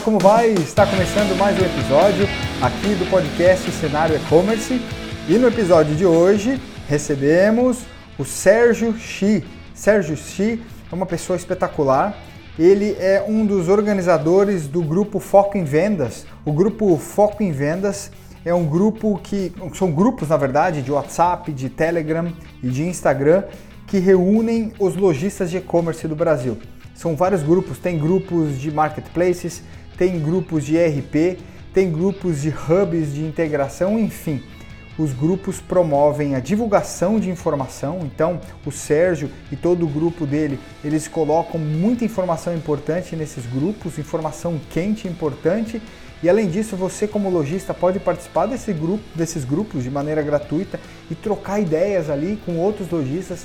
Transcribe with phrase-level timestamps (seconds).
[0.00, 0.50] como vai?
[0.50, 2.28] Está começando mais um episódio
[2.60, 4.80] aqui do podcast Cenário E-Commerce
[5.26, 7.78] e no episódio de hoje recebemos
[8.18, 9.42] o Sérgio Xi.
[9.74, 12.14] Sérgio Xi é uma pessoa espetacular.
[12.58, 16.26] Ele é um dos organizadores do grupo Foco em Vendas.
[16.44, 18.10] O grupo Foco em Vendas
[18.44, 22.30] é um grupo que são grupos, na verdade, de WhatsApp, de Telegram
[22.62, 23.44] e de Instagram
[23.86, 26.58] que reúnem os lojistas de e-commerce do Brasil.
[26.94, 29.62] São vários grupos, tem grupos de marketplaces,
[29.96, 31.38] tem grupos de ERP,
[31.72, 34.42] tem grupos de hubs de integração, enfim.
[34.98, 40.58] Os grupos promovem a divulgação de informação, então o Sérgio e todo o grupo dele,
[40.82, 45.82] eles colocam muita informação importante nesses grupos, informação quente importante,
[46.22, 50.80] e além disso, você como lojista pode participar desse grupo, desses grupos de maneira gratuita
[51.10, 53.44] e trocar ideias ali com outros lojistas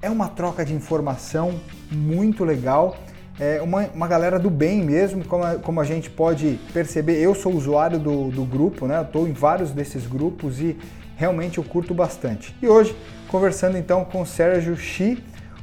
[0.00, 2.96] é uma troca de informação muito legal.
[3.40, 7.20] É uma, uma galera do bem mesmo, como a, como a gente pode perceber.
[7.20, 9.00] Eu sou usuário do, do grupo, né?
[9.00, 10.76] Estou em vários desses grupos e
[11.16, 12.54] realmente eu curto bastante.
[12.60, 12.96] E hoje,
[13.28, 15.22] conversando então com o Sérgio Xi,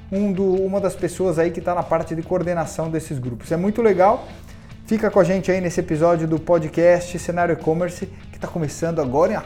[0.10, 3.52] um do, uma das pessoas aí que está na parte de coordenação desses grupos.
[3.52, 4.26] É muito legal.
[4.86, 9.44] Fica com a gente aí nesse episódio do podcast Cenário E-Commerce que está começando agora.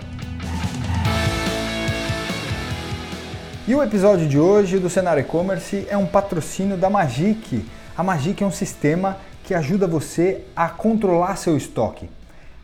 [3.67, 7.65] E o episódio de hoje do Cenário E-Commerce é um patrocínio da Magic.
[7.99, 12.09] A Magic é um sistema que ajuda você a controlar seu estoque.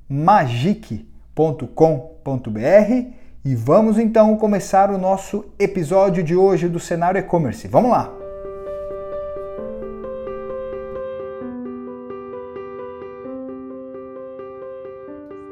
[0.10, 1.04] magic.com.br
[3.46, 7.68] e vamos então começar o nosso episódio de hoje do cenário e-commerce.
[7.68, 8.14] Vamos lá.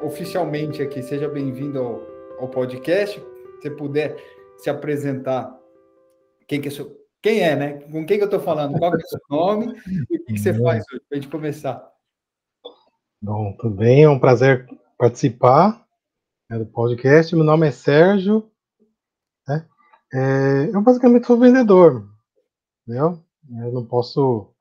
[0.04, 2.02] Oficialmente aqui, seja bem-vindo ao,
[2.40, 3.24] ao podcast.
[3.62, 4.18] Se puder
[4.58, 5.58] se apresentar
[6.48, 7.74] quem que é, seu, quem é, né?
[7.82, 8.78] Com quem que eu estou falando?
[8.80, 11.28] Qual é o seu nome e o que, que você faz hoje, para a gente
[11.28, 11.92] começar?
[13.22, 14.68] Bom, tudo bem, é um prazer
[14.98, 15.86] participar
[16.50, 17.36] né, do podcast.
[17.36, 18.50] Meu nome é Sérgio.
[19.48, 19.66] Né?
[20.12, 22.10] É, eu basicamente sou vendedor.
[22.88, 23.24] Entendeu?
[23.64, 24.52] Eu não posso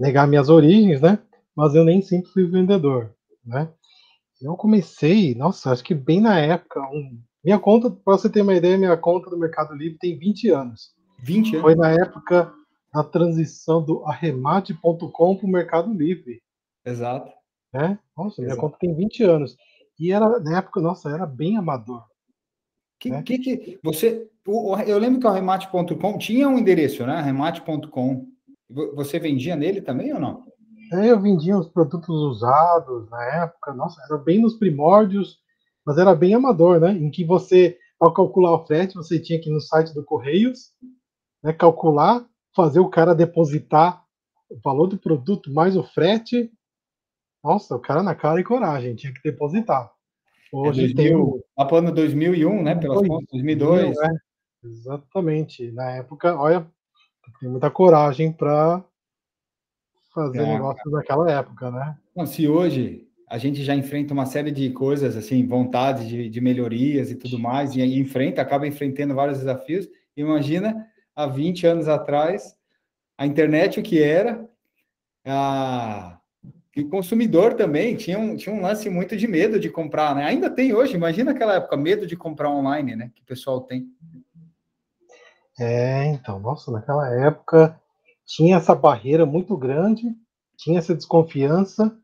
[0.00, 1.18] negar minhas origens, né?
[1.54, 3.70] Mas eu nem sempre fui vendedor, né?
[4.40, 8.54] Eu comecei, nossa, acho que bem na época, um, minha conta, para você ter uma
[8.54, 10.95] ideia, minha conta do Mercado Livre tem 20 anos.
[11.18, 11.62] 20 anos?
[11.62, 12.52] Foi na época
[12.92, 16.42] da transição do arremate.com para o Mercado Livre.
[16.84, 17.32] Exato.
[17.72, 17.98] É?
[18.16, 18.60] Nossa, minha Exato.
[18.60, 19.56] conta tem 20 anos.
[19.98, 22.04] E era, na época, nossa, era bem amador.
[22.98, 23.22] Que, né?
[23.22, 24.28] que, que você.
[24.86, 27.14] eu lembro que o arremate.com tinha um endereço, né?
[27.16, 28.26] Arremate.com.
[28.94, 30.44] Você vendia nele também ou não?
[30.92, 33.74] É, eu vendia os produtos usados na época.
[33.74, 35.40] Nossa, era bem nos primórdios
[35.86, 36.90] mas era bem amador, né?
[36.90, 40.72] Em que você, ao calcular o frete, você tinha que ir no site do Correios,
[41.46, 44.04] né, calcular, fazer o cara depositar
[44.50, 46.50] o valor do produto mais o frete.
[47.42, 49.92] Nossa, o cara na cara e coragem, tinha que depositar.
[50.52, 51.44] Hoje é 2000, tem o.
[51.56, 52.74] Tá ano 2001, né?
[52.74, 53.96] Pelas contas, 2002.
[53.96, 54.10] É,
[54.64, 55.70] exatamente.
[55.70, 56.66] Na época, olha,
[57.40, 58.84] tem muita coragem para
[60.12, 61.96] fazer é, negócios naquela época, né?
[62.16, 66.40] Não, se hoje a gente já enfrenta uma série de coisas, assim, vontades de, de
[66.40, 69.88] melhorias e tudo mais, e enfrenta, acaba enfrentando vários desafios.
[70.16, 70.86] Imagina,
[71.16, 72.54] há 20 anos atrás,
[73.16, 74.46] a internet o que era,
[75.24, 76.18] a,
[76.76, 80.26] e o consumidor também tinha um, tinha um lance muito de medo de comprar, né?
[80.26, 83.10] Ainda tem hoje, imagina aquela época, medo de comprar online, né?
[83.14, 83.88] Que o pessoal tem.
[85.58, 87.80] É, então, nossa, naquela época
[88.26, 90.04] tinha essa barreira muito grande,
[90.58, 91.96] tinha essa desconfiança,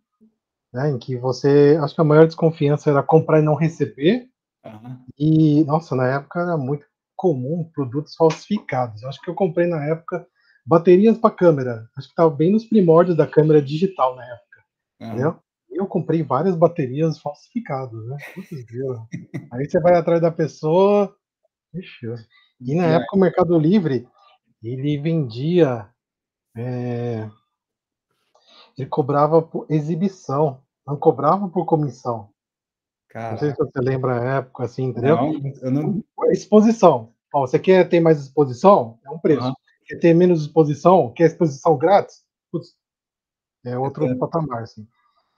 [0.72, 4.30] né, em que você, acho que a maior desconfiança era comprar e não receber,
[4.64, 4.98] uhum.
[5.18, 6.86] e, nossa, na época era muito
[7.22, 9.04] comum produtos falsificados.
[9.04, 10.26] Acho que eu comprei na época
[10.66, 14.64] baterias para câmera, acho que estava bem nos primórdios da câmera digital na época,
[15.00, 15.08] uhum.
[15.08, 15.36] entendeu?
[15.70, 18.16] Eu comprei várias baterias falsificadas, né.
[18.34, 18.50] Putz.
[19.52, 21.14] Aí você vai atrás da pessoa
[21.74, 22.06] ixi,
[22.60, 22.92] e na aí?
[22.94, 24.06] época o Mercado Livre,
[24.62, 25.88] ele vendia,
[26.56, 27.28] eh
[28.76, 32.30] ele cobrava por exibição, não cobrava por comissão.
[33.14, 35.16] Não sei se você lembra a época, assim, entendeu.
[35.16, 38.98] Não, eu não Exposição, ó, você quer ter mais exposição?
[39.04, 39.52] É um preço.
[39.86, 41.12] Quer ter menos exposição?
[41.12, 42.24] Quer exposição grátis?
[42.50, 42.74] Putz,
[43.64, 44.18] é É outro tanto.
[44.18, 44.86] patamar, assim.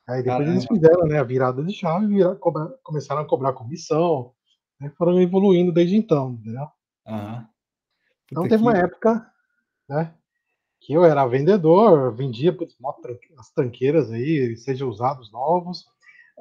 [0.07, 0.87] Aí depois eles Caramba.
[0.87, 4.33] fizeram, né, a virada de chave, cobrar começaram a cobrar comissão,
[4.81, 6.67] aí foram evoluindo desde então, entendeu.
[7.07, 7.49] Aham.
[8.31, 9.27] Então teve uma que época,
[9.89, 10.15] né,
[10.81, 12.77] que eu era vendedor, vendia putz
[13.39, 15.87] as tranqueiras aí, seja usados, novos,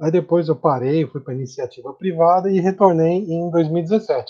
[0.01, 4.29] aí depois eu parei, fui pra iniciativa privada e retornei em 2017.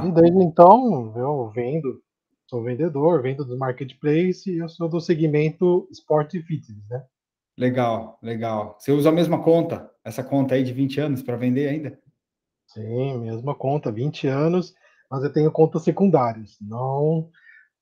[0.00, 0.12] E Tá.
[0.12, 2.02] desde então eu vendo,
[2.48, 7.04] sou vendedor, vendo do marketplace e eu sou do segmento esporte e fitness, né.
[7.58, 8.76] Legal, legal.
[8.78, 9.90] Você usa a mesma conta?
[10.04, 12.00] Essa conta aí de 20 anos pra vender ainda?
[12.68, 14.74] Sim, mesma conta, 20 anos,
[15.10, 17.30] mas eu tenho contas secundárias, não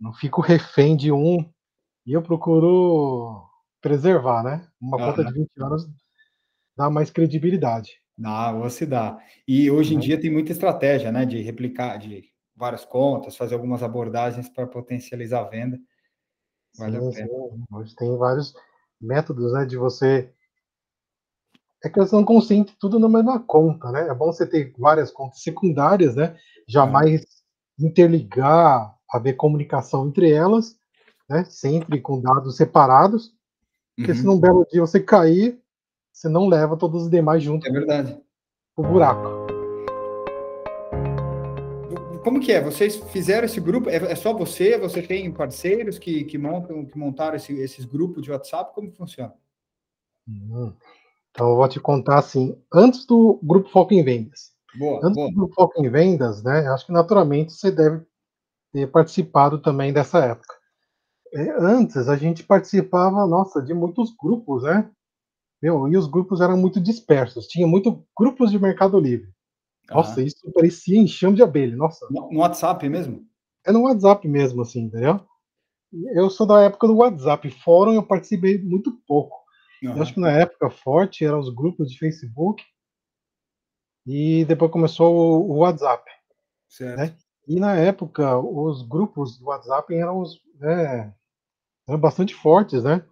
[0.00, 1.38] não fico refém de um,
[2.06, 3.44] e eu procuro
[3.82, 4.68] preservar, né.
[4.80, 5.34] Uma conta de Aham.
[5.34, 5.86] 20 anos
[6.76, 8.00] dá mais credibilidade.
[8.19, 9.17] Dá, ou se dá.
[9.47, 10.03] E hoje em Né.
[10.03, 12.25] dia tem muita estratégia, né, de replicar de
[12.56, 15.79] várias contas, fazer algumas abordagens pra potencializar a venda.
[16.76, 17.31] Vale a Sim, sim, pena.
[17.73, 18.55] hoje tem vários
[19.00, 20.32] métodos, né, de você
[21.85, 25.11] é que elas não concentre tudo na mesma conta, né, é bom você ter várias
[25.12, 26.37] contas secundárias, né,
[26.67, 27.23] jamais
[27.79, 30.76] interligar, haver comunicação entre elas,
[31.31, 33.32] né, sempre com dados separados,
[33.97, 34.35] porque se Uhum.
[34.35, 35.61] num belo dia você cair,
[36.19, 38.20] você não leva todos os demais junto É verdade.
[38.76, 39.23] o buraco.
[41.88, 42.61] Co como que é?
[42.61, 46.99] Vocês fizeram esse grupo, é é só você, você tem parceiros que que montam que
[46.99, 49.32] montaram esse esses grupos de WhatsApp, como funciona?
[50.29, 50.73] Hum,
[51.31, 54.53] então eu vou te contar, assim, antes do grupo Foco em Vendas.
[54.76, 55.29] Boa, Antes boa.
[55.31, 58.05] do grupo Foco em Vendas, né, acho que naturalmente você deve
[58.73, 60.53] ter participado também dessa época.
[61.32, 64.91] Eh, antes a gente participava, nossa, de muitos grupos, né.
[65.60, 69.28] Meu, e os grupos eram muito dispersos, tinha muito grupos de Mercado Livre.
[69.90, 72.06] Nossa, isso parecia enxame de abelha, nossa.
[72.10, 73.26] No no WhatsApp mesmo?
[73.66, 75.20] É no WhatsApp mesmo, assim, entendeu.
[76.14, 79.37] Eu sou da época do WhatsApp, fórum eu participei muito pouco.
[79.82, 82.62] Eu acho que na época forte eram os grupos de Facebook
[84.06, 86.05] e depois começou o o WhatsApp,
[86.69, 86.99] Certo.
[86.99, 87.16] né.
[87.46, 91.14] E na época os grupos do WhatsApp eram os né,
[91.88, 93.02] eram bastante fortes, né,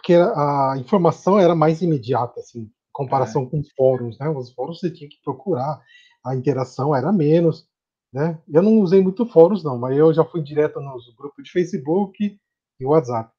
[0.00, 2.68] porque a informação era mais imediata, assim, em É.
[2.92, 5.80] comparação com os fóruns, né, os fóruns você tinha que procurar,
[6.24, 7.66] a interação era menos,
[8.12, 8.38] né.
[8.52, 12.38] Eu não usei muito fóruns não, mas eu já fui direto nos grupos de Facebook
[12.80, 13.30] e WhatsApp.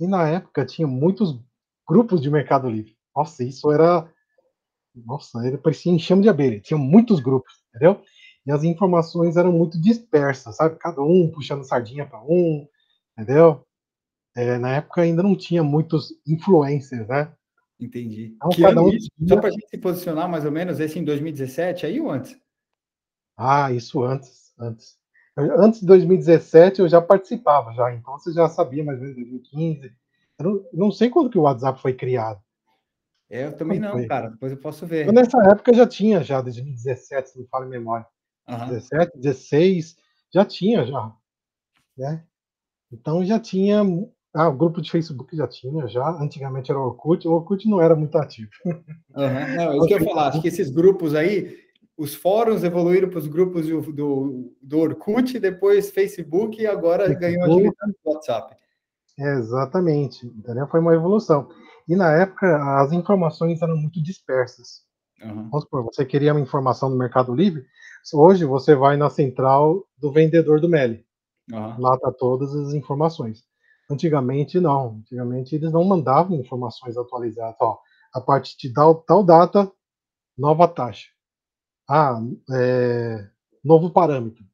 [0.00, 1.38] E na época tinha muitos
[1.88, 2.96] grupos de Mercado Livre.
[3.16, 4.08] Nossa, isso era
[4.94, 8.02] nossa, ele parecia enxame de abelha, tinha muitos grupos, entendeu.
[8.46, 12.66] E as informações eram muito dispersas, sabe, cada um puxando sardinha pra um,
[13.18, 13.64] entendeu.
[14.36, 17.32] Eh, na época ainda não tinha muitos influencers, né.
[17.78, 18.34] Entendi.
[18.36, 19.06] Então Que cada um isso?
[19.06, 22.36] Só seguia pra gente se posicionar mais ou menos, esse em 2017 aí ou antes?
[23.36, 24.96] Ah, isso antes, antes.
[25.36, 29.16] A antes de 2017 eu já participava já, então você já sabia mais ou menos
[29.16, 29.92] 2015.
[30.38, 32.40] Eu não não sei quando que o WhatsApp foi criado.
[33.28, 34.06] É, eu também não, foi?
[34.06, 35.12] cara, depois eu posso ver.
[35.12, 38.06] nessa época já tinha já, 2017 se não falha a memória.
[38.48, 38.66] Aham.
[38.68, 39.96] 17, 16,
[40.32, 41.12] já tinha já,
[41.96, 42.24] né.
[42.92, 43.82] Então já tinha
[44.34, 47.80] ah, o grupo de Facebook já tinha já, antigamente era o Orkut, o Orkut não
[47.80, 48.50] era muito ativo.
[49.16, 49.54] Aham.
[49.54, 51.56] Não, é isso O que eu ia falar, acho que esses grupos aí,
[51.96, 57.44] os fóruns evoluíram para os grupos do do do Orkut, depois Facebook e agora ganhou
[57.44, 58.56] agilidade do WhatsApp.
[59.16, 61.48] Exatamente, entendeu, foi uma evolução.
[61.86, 64.82] E na época as informações eram muito dispersas.
[65.22, 65.48] Aham.
[65.48, 67.64] Vamos supor, você queria uma informação no Mercado Livre,
[68.12, 71.06] hoje você vai na central do vendedor do Meli,
[71.52, 71.76] Aham.
[71.78, 73.44] lá tá todas as informações.
[73.90, 77.78] Antigamente não, antigamente eles não mandavam informações atualizadas, ó,
[78.14, 79.70] a partir de tal tal data,
[80.38, 81.08] nova taxa.
[81.88, 82.20] Ah,
[82.52, 83.28] eh,
[83.64, 84.44] novo parâmetro.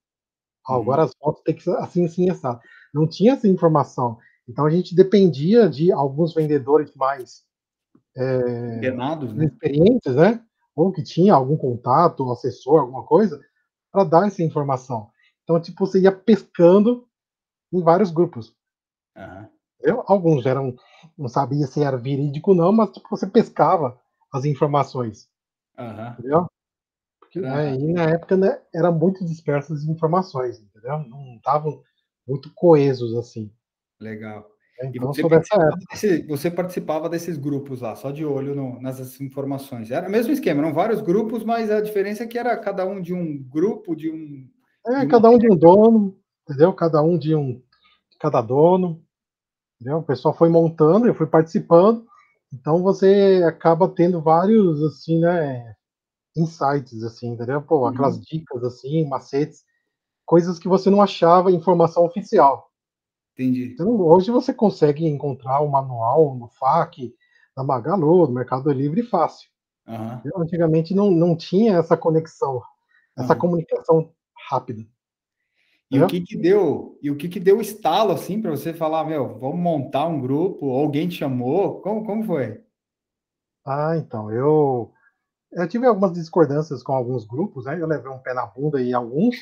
[0.69, 1.09] Ah, agora Uhum.
[1.09, 2.61] as fotos tem que ser assim, assim e assado.
[2.95, 4.19] Não tinha essa informação,
[4.49, 7.45] então a gente dependia de alguns vendedores mais,
[8.69, 9.45] Antenados, eh, né.
[9.47, 10.43] experientes, né,
[10.77, 13.41] ou que tinha algum contato, assessor, alguma coisa,
[13.93, 15.11] pra dar essa informação.
[15.45, 17.07] Então, tipo, você ia pescando
[17.73, 18.55] em vários grupos.
[19.17, 19.49] Aham.
[19.81, 20.03] Entendeu.
[20.07, 20.75] Alguns eram
[21.17, 23.99] não sabia se era verídico não, mas tipo você pescava
[24.33, 25.29] as informações.
[25.79, 26.17] Aham.
[26.19, 26.47] Entendeu.
[27.21, 30.99] Porque, né, Era e na época, né, era muito dispersas as informações, entendeu.
[31.09, 31.83] Não estavam
[32.29, 33.53] muito coesos, assim.
[34.01, 34.47] Legal.
[34.85, 35.79] Então, sobre essa época.
[35.93, 39.91] Desse, você participava desses grupos lá, só de olho no, nessas informações.
[39.91, 43.01] Era o mesmo esquema, eram vários grupos, mas a diferença é que era cada um
[43.03, 44.49] de um grupo, de um.
[44.89, 46.17] É, de cada um de um dono,
[46.49, 46.73] entendeu?
[46.75, 47.63] Cada um de um.
[48.21, 49.03] Cada dono.
[49.81, 49.99] Entendeu?
[49.99, 52.07] O pessoal foi montando, eu fui participando.
[52.53, 55.75] Então você acaba tendo vários, assim, né?
[56.37, 57.63] Insights, assim, entendeu?
[57.63, 58.23] Pô, aquelas uhum.
[58.23, 59.65] dicas, assim, macetes,
[60.25, 62.71] coisas que você não achava informação oficial.
[63.33, 63.73] Entendi.
[63.73, 67.15] Então, hoje você consegue encontrar o manual no FAQ,
[67.57, 69.49] na Magalu, no Mercado Livre fácil.
[69.89, 70.43] Uhum.
[70.43, 72.63] Antigamente não, não tinha essa conexão,
[73.19, 73.39] essa uhum.
[73.39, 74.13] comunicação
[74.49, 74.87] rápida.
[75.91, 76.99] E o que que deu?
[77.03, 80.71] E o que que deu estalo assim para você falar, meu, vamos montar um grupo?
[80.71, 81.81] Alguém te chamou?
[81.81, 82.63] Como como foi?
[83.67, 84.93] Ah, então eu
[85.53, 87.81] eu tive algumas discordâncias com alguns grupos, né?
[87.81, 89.37] Eu levei um pé na bunda em alguns,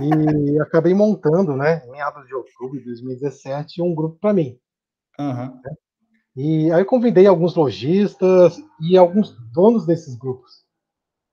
[0.00, 4.58] e acabei montando, né, em meados de outubro de 2017, um grupo para mim.
[5.18, 5.60] Uhum.
[5.62, 5.74] Né?
[6.36, 10.62] E aí eu convidei alguns lojistas e alguns donos desses grupos.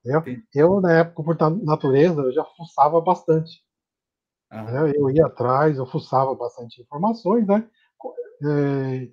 [0.03, 3.62] Eu, eu na época, por natureza, eu já fuçava bastante.
[4.51, 4.88] Uhum.
[4.88, 7.68] Eu ia atrás, eu fuçava bastante informações, né?
[8.41, 9.10] É,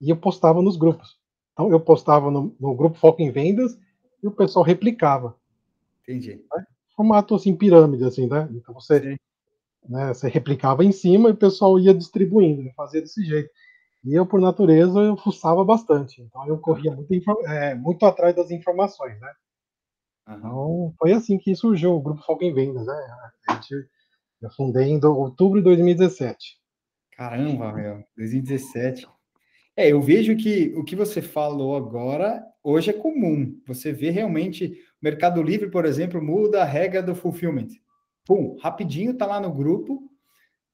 [0.00, 1.18] e eu postava nos grupos.
[1.52, 3.78] Então, eu postava no, no, grupo Foco em Vendas
[4.22, 5.34] e o pessoal replicava.
[6.02, 6.44] Entendi.
[6.54, 6.66] Né?
[6.96, 8.48] formato assim, pirâmide, assim, né?
[8.52, 9.18] Então você,
[9.86, 12.72] né, você replicava em cima e o pessoal ia distribuindo, né?
[12.74, 13.50] fazia desse jeito.
[14.02, 16.22] E eu, por natureza, eu fuçava bastante.
[16.22, 17.12] Então eu corria muito,
[17.46, 19.32] é, muito atrás das informações, né?
[20.28, 20.36] Uhum.
[20.36, 22.94] Então foi assim que surgiu o Grupo Foco em Vendas, né?
[23.48, 23.74] A gente,
[24.40, 26.58] eu fundei em outubro de 2017.
[27.16, 29.06] Caramba, meu, 2017.
[29.76, 33.58] É, eu vejo que o que você falou agora hoje é comum.
[33.66, 34.66] Você vê realmente
[35.00, 37.68] o Mercado Livre, por exemplo, muda a regra do fulfillment.
[38.24, 40.10] Pum, rapidinho tá lá no grupo,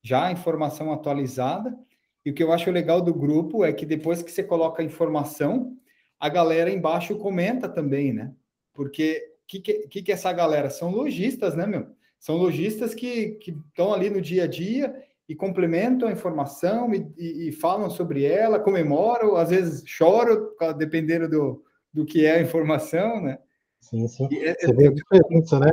[0.03, 1.77] já a informação atualizada.
[2.25, 4.85] E o que eu acho legal do grupo é que depois que você coloca a
[4.85, 5.77] informação,
[6.19, 8.33] a galera embaixo comenta também, né?
[8.73, 10.71] Porque o que, que, que essa galera?
[10.71, 11.89] São lojistas, né, meu?
[12.23, 14.95] São lojistas que estão ali no dia a dia
[15.29, 21.29] e complementam a informação e, e, e, falam sobre ela, comemoram, às vezes choram, dependendo
[21.29, 23.41] do, do que é a informação, né?
[23.81, 24.29] Sim, sim.
[24.31, 25.69] É, Você é, vê a diferença, né?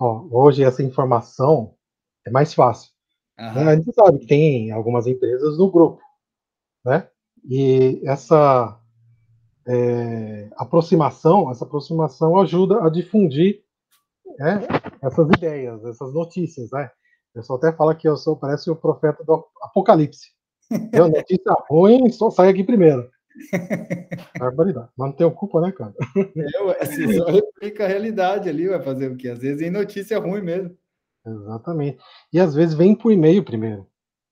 [0.00, 1.76] Ó, hoje essa informação
[2.26, 2.90] é mais fácil.
[3.38, 3.62] Né?
[3.62, 6.02] A gente sabe que tem algumas empresas no grupo,
[6.84, 7.08] né?
[7.48, 8.80] E essa
[9.68, 13.62] é, aproximação, essa aproximação ajuda a difundir
[14.38, 14.66] né,
[15.02, 16.90] essas ideias, essas notícias, né?
[17.34, 20.30] O pessoal até fala que eu sou, parece o profeta do Apocalipse.
[20.92, 23.10] Deu notícia ruim, só sai aqui primeiro.
[24.38, 24.90] Barbaridade.
[24.96, 25.94] Mas não tem culpa, né, cara?
[26.16, 29.28] É, assim, só replica a realidade ali, vai fazer o quê?
[29.28, 30.76] Às vezes tem notícia ruim mesmo.
[31.26, 31.98] Exatamente.
[32.32, 33.86] E às vezes vem por e-mail primeiro.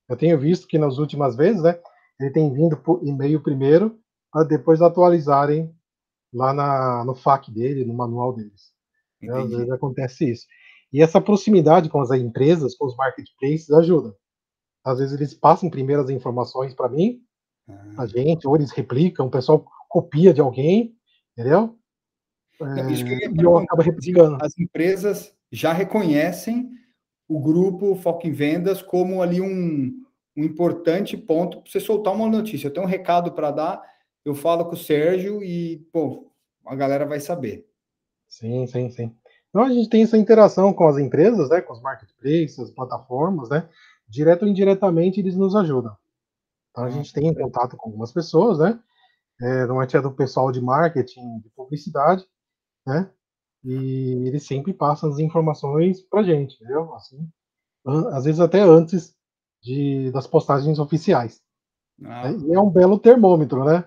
[0.08, 1.78] Eu tenho visto que nas últimas vezes, né,
[2.18, 3.98] ele tem vindo por e-mail primeiro,
[4.30, 5.74] para depois atualizarem
[6.32, 8.72] lá na, no FAQ dele, no manual deles.
[9.28, 10.46] Às vezes acontece isso.
[10.92, 14.14] E essa proximidade com as empresas, com os marketplaces, ajuda.
[14.84, 17.20] Às vezes eles passam primeiro as informações para mim,
[17.68, 18.02] ah.
[18.02, 20.96] a gente, ou eles replicam, o pessoal copia de alguém,
[21.36, 21.76] entendeu?
[22.60, 24.38] É, isso que eu, e eu acabo replicando.
[24.40, 26.70] As empresas já reconhecem
[27.28, 30.04] o grupo Foco em Vendas como ali um,
[30.36, 32.66] um importante ponto para você soltar uma notícia.
[32.66, 33.82] Eu tenho um recado para dar,
[34.24, 36.30] eu falo com o Sérgio e, pô,
[36.66, 37.66] a galera vai saber.
[38.28, 39.16] Sim, sim, sim.
[39.50, 43.48] Então a gente tem essa interação com as empresas, né, com os marketplaces, as plataformas,
[43.50, 43.68] né,
[44.08, 45.96] direto ou indiretamente eles nos ajudam.
[46.70, 48.78] Então a ah, gente tem contato com algumas pessoas, né,
[49.40, 52.24] é, normalmente é do pessoal de marketing, de publicidade,
[52.86, 53.10] né,
[53.64, 56.94] e eles sempre passam as informações para gente, entendeu?
[56.94, 57.28] Assim,
[58.12, 59.14] às vezes até antes
[59.62, 61.42] de, das postagens oficiais.
[62.04, 62.30] Ah.
[62.30, 63.84] E é um belo termômetro, né?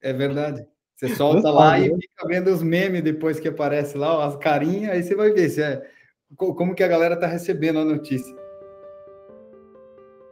[0.00, 0.68] É verdade.
[0.96, 5.02] Você solta lá e fica vendo os memes depois que aparece lá, as carinhas, aí
[5.02, 5.86] você vai ver se é,
[6.34, 8.34] como que a galera está recebendo a notícia.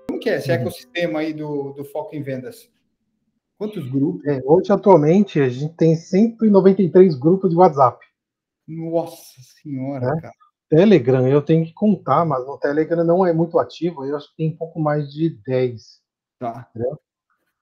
[0.08, 0.56] Como que é esse uhum.
[0.56, 2.70] ecossistema aí do, do foco em vendas?
[3.58, 4.26] Quantos grupos?
[4.26, 8.04] É, hoje, atualmente, a gente tem 193 grupos de WhatsApp.
[8.66, 10.20] Nossa senhora, é.
[10.22, 10.34] cara.
[10.70, 14.36] Telegram, eu tenho que contar, mas no Telegram não é muito ativo, eu acho que
[14.36, 16.00] tem um pouco mais de 10.
[16.38, 16.68] Tá.
[16.70, 16.98] Entendeu?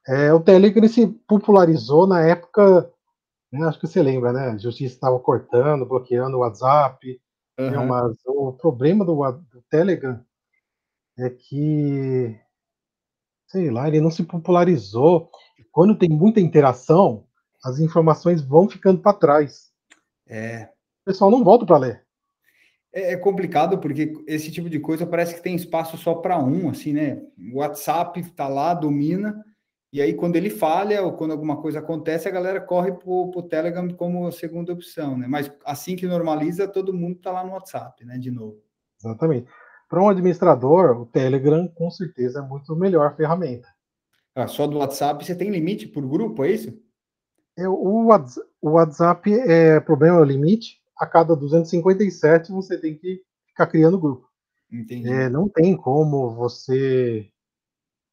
[0.06, 2.90] É, o Telegram se popularizou na época,
[3.52, 4.50] né, acho que você lembra, né?
[4.50, 7.20] A justiça estava cortando, bloqueando o WhatsApp.
[7.58, 7.86] Uhum.
[7.86, 10.20] Mas o problema do, do, Telegram
[11.18, 12.36] é que,
[13.46, 15.30] sei lá, ele não se popularizou.
[15.70, 17.26] Quando tem muita interação,
[17.62, 19.70] as informações vão ficando para trás.
[20.26, 20.68] É.
[21.02, 22.04] O pessoal não volta para ler.
[22.92, 26.70] É, é complicado porque esse tipo de coisa parece que tem espaço só para um,
[26.70, 27.22] assim, né?
[27.52, 29.44] O WhatsApp está lá, domina,
[29.92, 33.42] E aí, quando ele falha ou quando alguma coisa acontece, a galera corre para o
[33.42, 35.26] Telegram como segunda opção, né?
[35.28, 38.16] Mas assim que normaliza, todo mundo está lá no WhatsApp, né?
[38.16, 38.62] De novo.
[38.98, 39.50] Exatamente.
[39.88, 43.68] Para um administrador, o Telegram com certeza é muito melhor ferramenta.
[44.34, 46.72] Ah, só do WhatsApp você tem limite por grupo, é isso?
[47.58, 48.08] É, o,
[48.62, 50.80] WhatsApp é problema, é o limite.
[50.96, 54.26] A cada 257 você tem que ficar criando grupo.
[54.70, 55.12] Entendi.
[55.12, 57.30] É, não tem como você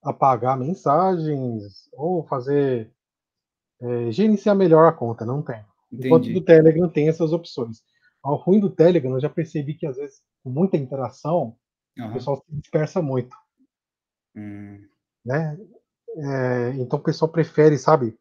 [0.03, 2.91] apagar mensagens ou fazer
[3.81, 5.63] é, gerenciar melhor a conta, não tem.
[5.91, 6.07] Entendi.
[6.07, 7.81] Enquanto do Telegram tem essas opções.
[8.21, 11.55] Ao ruim do Telegram, eu já percebi que às vezes com muita interação,
[11.97, 12.09] uhum.
[12.09, 13.35] o pessoal se dispersa muito.
[14.35, 14.85] Hum.
[15.25, 15.57] Né?
[16.17, 18.17] É, então o pessoal prefere, sabe,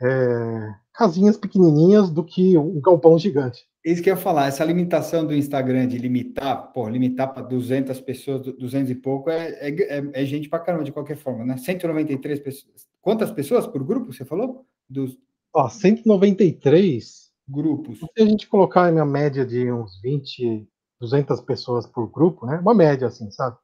[0.00, 3.66] é, casinhas pequenininhas do que um galpão gigante.
[3.88, 7.98] Isso que eu ia falar, essa limitação do Instagram de limitar, pô, limitar para 200
[8.02, 11.56] pessoas, 200 e pouco, é, é, é, é gente para caramba, de qualquer forma, né?
[11.56, 12.86] 193 pessoas.
[13.00, 14.66] Quantas pessoas por grupo, você falou?
[14.86, 15.18] Dos...
[15.54, 18.00] Ó, 193 grupos.
[18.00, 20.68] Se a gente colocar a minha média de uns 20,
[21.00, 22.58] 200 pessoas por grupo, né?
[22.58, 23.56] Uma média assim, sabe?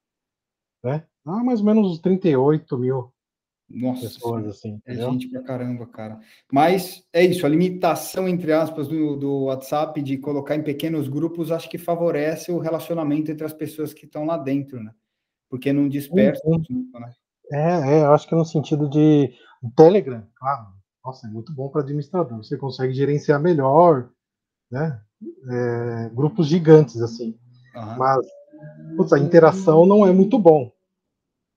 [0.82, 1.04] Né?
[1.26, 3.12] Ah, mais ou menos uns 38 mil
[3.68, 6.20] nossa, pessoas, assim, é gente pra caramba, cara.
[6.52, 11.50] Mas é isso, a limitação, entre aspas, do, do WhatsApp de colocar em pequenos grupos,
[11.50, 14.92] acho que favorece o relacionamento entre as pessoas que estão lá dentro, né?
[15.48, 16.42] Porque não dispersa.
[16.46, 16.90] Uhum.
[16.94, 17.12] Né?
[17.52, 20.66] É, é, eu acho que no sentido de o Telegram, claro,
[21.04, 22.36] nossa, é muito bom para administrador.
[22.38, 24.10] Você consegue gerenciar melhor,
[24.70, 25.00] né?
[25.50, 27.38] É, grupos gigantes, assim.
[27.74, 27.96] Uhum.
[27.96, 28.26] Mas,
[28.96, 30.70] putz, a interação não é muito bom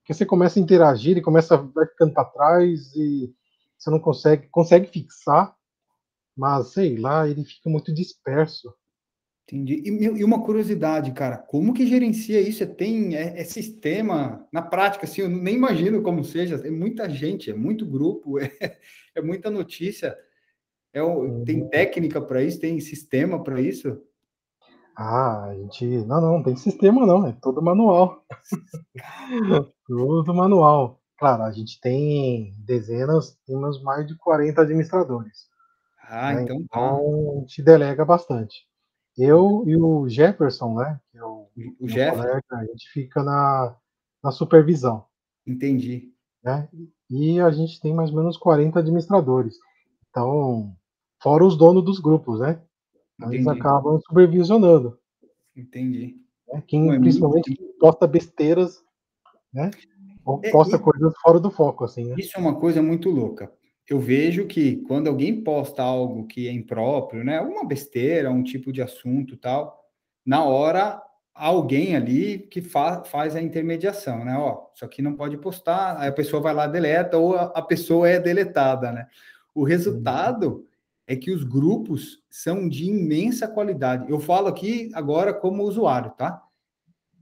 [0.07, 3.29] que você começa a interagir e começa vai ficando para trás e
[3.77, 5.53] você não consegue consegue fixar,
[6.35, 8.73] mas sei lá, ele fica muito disperso.
[9.43, 9.83] Entendi.
[9.85, 12.59] E, e uma curiosidade, cara, como que gerencia isso?
[12.59, 16.55] Você tem é, é, sistema na prática, assim, eu nem imagino como seja.
[16.55, 18.49] É muita gente, é muito grupo, é,
[19.13, 20.17] é muita notícia.
[20.93, 21.01] É,
[21.45, 21.69] tem uhum.
[21.69, 24.01] técnica para isso, tem sistema para isso?
[24.95, 25.85] Ah, a gente.
[26.05, 28.25] Não, não, não tem sistema não, é todo manual.
[29.87, 31.01] Tudo manual.
[31.17, 35.47] Claro, a gente tem dezenas, temos mais de 40 administradores.
[36.03, 36.43] Ah, né?
[36.43, 36.63] então tá.
[36.63, 38.67] Então, a gente delega bastante.
[39.17, 40.99] Eu e o Jefferson, né?
[41.11, 41.47] Que é o,
[41.79, 42.15] o Jeff.
[42.15, 43.75] Colega, a gente fica na,
[44.23, 45.05] na supervisão.
[45.45, 46.13] Entendi.
[46.43, 46.69] Né?
[47.09, 49.57] E a gente tem mais ou menos 40 administradores.
[50.09, 50.75] Então,
[51.21, 52.61] fora os donos dos grupos, né?
[53.19, 53.37] Entendi.
[53.37, 54.99] Eles acabam supervisionando.
[55.55, 56.21] Entendi.
[56.47, 56.63] Né?
[56.67, 58.83] Quem, principalmente quem posta besteiras,
[59.53, 59.71] né?
[60.25, 62.15] Ou é, posta coisas fora do foco, assim, né?
[62.17, 63.51] Isso é uma coisa muito louca.
[63.89, 67.39] Eu vejo que quando alguém posta algo que é impróprio, né?
[67.39, 69.81] Uma besteira, um tipo de assunto tal,
[70.25, 71.01] na hora
[71.33, 74.35] alguém ali que fa faz a intermediação, né?
[74.37, 77.61] Ó, isso aqui não pode postar, aí a pessoa vai lá deleta ou a, a
[77.61, 79.07] pessoa é deletada, né?
[79.55, 80.65] O resultado
[81.07, 84.09] é que os grupos são de imensa qualidade.
[84.09, 86.43] Eu falo aqui agora como usuário, tá?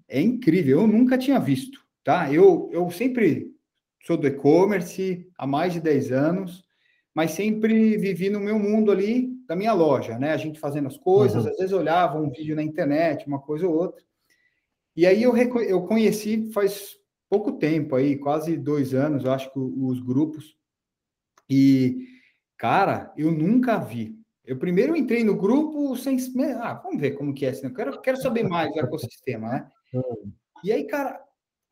[0.07, 2.31] É incrível, eu nunca tinha visto, tá?
[2.31, 3.53] Eu, eu sempre
[4.05, 6.63] sou do e-commerce há mais de 10 anos,
[7.13, 10.31] mas sempre vivi no meu mundo ali da minha loja, né?
[10.31, 11.51] A gente fazendo as coisas, uhum.
[11.51, 14.01] às vezes olhava um vídeo na internet, uma coisa ou outra.
[14.95, 16.95] E aí eu, eu conheci faz
[17.29, 20.55] pouco tempo aí, quase dois anos, eu acho que os grupos.
[21.49, 22.15] E
[22.57, 24.17] Cara, eu nunca vi.
[24.43, 26.17] Eu primeiro entrei no grupo sem.
[26.61, 27.51] Ah, vamos ver como que é.
[27.51, 29.71] Eu quero, quero saber mais do ecossistema, né?
[29.93, 30.31] Hum.
[30.63, 31.21] E aí, cara,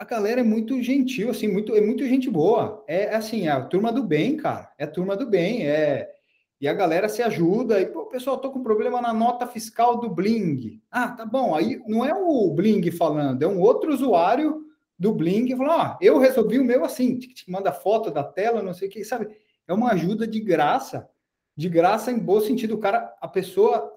[0.04, 2.84] a galera é muito gentil, assim, muito, é muito gente boa.
[2.88, 4.70] É assim, é a turma do bem, cara.
[4.78, 5.66] É a turma do bem.
[5.66, 6.12] É...
[6.60, 7.80] E a galera se ajuda.
[7.80, 10.82] E, pô, pessoal, tô com problema na nota fiscal do Bling.
[10.92, 11.56] Ah, tá bom.
[11.56, 14.64] Aí não é o Bling falando, é um outro usuário
[15.00, 17.20] do Bling falando, ah, eu resolvi o meu assim.
[17.48, 19.28] Manda foto da tela, não sei o que, sabe?
[19.68, 21.10] é uma ajuda de graça,
[21.56, 22.76] de graça em bom sentido.
[22.76, 23.94] O cara, a pessoa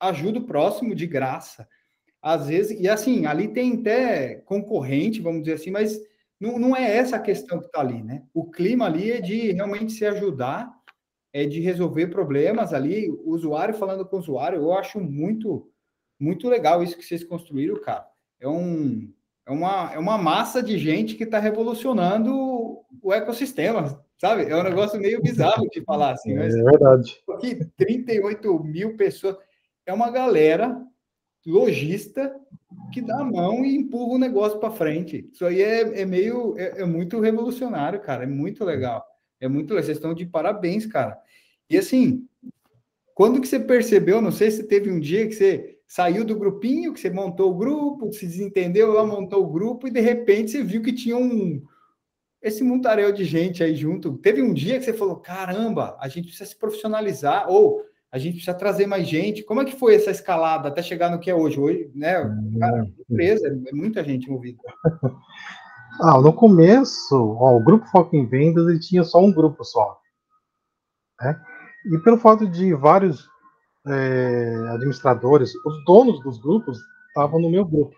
[0.00, 1.68] ajuda o próximo de graça.
[2.22, 6.00] Às vezes, e assim, ali tem até concorrente, vamos dizer assim, mas
[6.40, 8.24] não, não é essa a questão que está ali, né?
[8.34, 10.72] O clima ali é de realmente se ajudar,
[11.32, 15.70] é de resolver problemas ali, o usuário falando com o usuário, eu acho muito,
[16.18, 18.06] muito legal isso que vocês construíram, cara.
[18.40, 19.12] É, um,
[19.46, 22.32] é, uma, é uma massa de gente que está revolucionando
[23.02, 24.50] o ecossistema, Sabe?
[24.50, 26.34] É um negócio meio bizarro de falar assim.
[26.34, 27.22] Mas, é verdade.
[27.30, 29.36] Aqui, 38 mil pessoas.
[29.84, 30.80] É uma galera
[31.46, 32.34] lojista
[32.92, 35.28] que dá a mão e empurra o negócio para frente.
[35.32, 36.58] Isso aí é, é meio.
[36.58, 38.24] É, é, muito revolucionário, cara.
[38.24, 39.04] É muito legal.
[39.40, 39.84] É muito legal.
[39.84, 41.18] Vocês estão de parabéns, cara.
[41.70, 42.26] E assim,
[43.14, 44.20] quando que você percebeu?
[44.20, 47.56] Não sei se teve um dia que você saiu do grupinho, que você montou o
[47.56, 51.62] grupo, se desentendeu lá, montou o grupo, e de repente você viu que tinha um
[52.42, 54.18] esse mundaréu de gente aí junto.
[54.18, 57.82] Teve um dia que você falou: caramba, a gente precisa se profissionalizar, ou
[58.12, 59.42] a gente precisa trazer mais gente.
[59.42, 61.58] Como é que foi essa escalada até chegar no que é hoje?
[61.58, 62.14] Hoje, né?
[62.58, 62.92] Cara, Hum.
[63.10, 64.58] empresa, é muita gente envolvida.
[65.98, 69.98] Ah, no começo, ó, o grupo Foco em Vendas ele tinha só um grupo só.
[71.20, 71.40] Né?
[71.86, 73.26] E pelo fato de vários
[73.86, 77.96] é, administradores, os donos dos grupos estavam no meu grupo.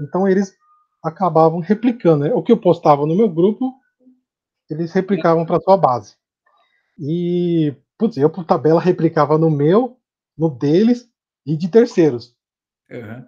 [0.00, 0.52] Então eles
[1.04, 2.24] acabavam replicando.
[2.24, 2.34] Né?
[2.34, 3.72] O que eu postava no meu grupo,
[4.68, 6.16] eles replicavam para sua base.
[6.98, 9.96] E, putz, eu por tabela replicava no meu,
[10.36, 11.08] no deles
[11.46, 12.36] e de terceiros.
[12.90, 13.24] Uhum.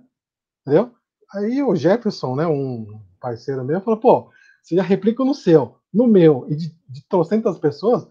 [0.63, 0.93] Entendeu?
[1.33, 6.09] Aí o Jefferson, né, um parceiro meu, falou, pô, você já replica no seu, no
[6.09, 8.09] meu, e de, de trocentas pessoas,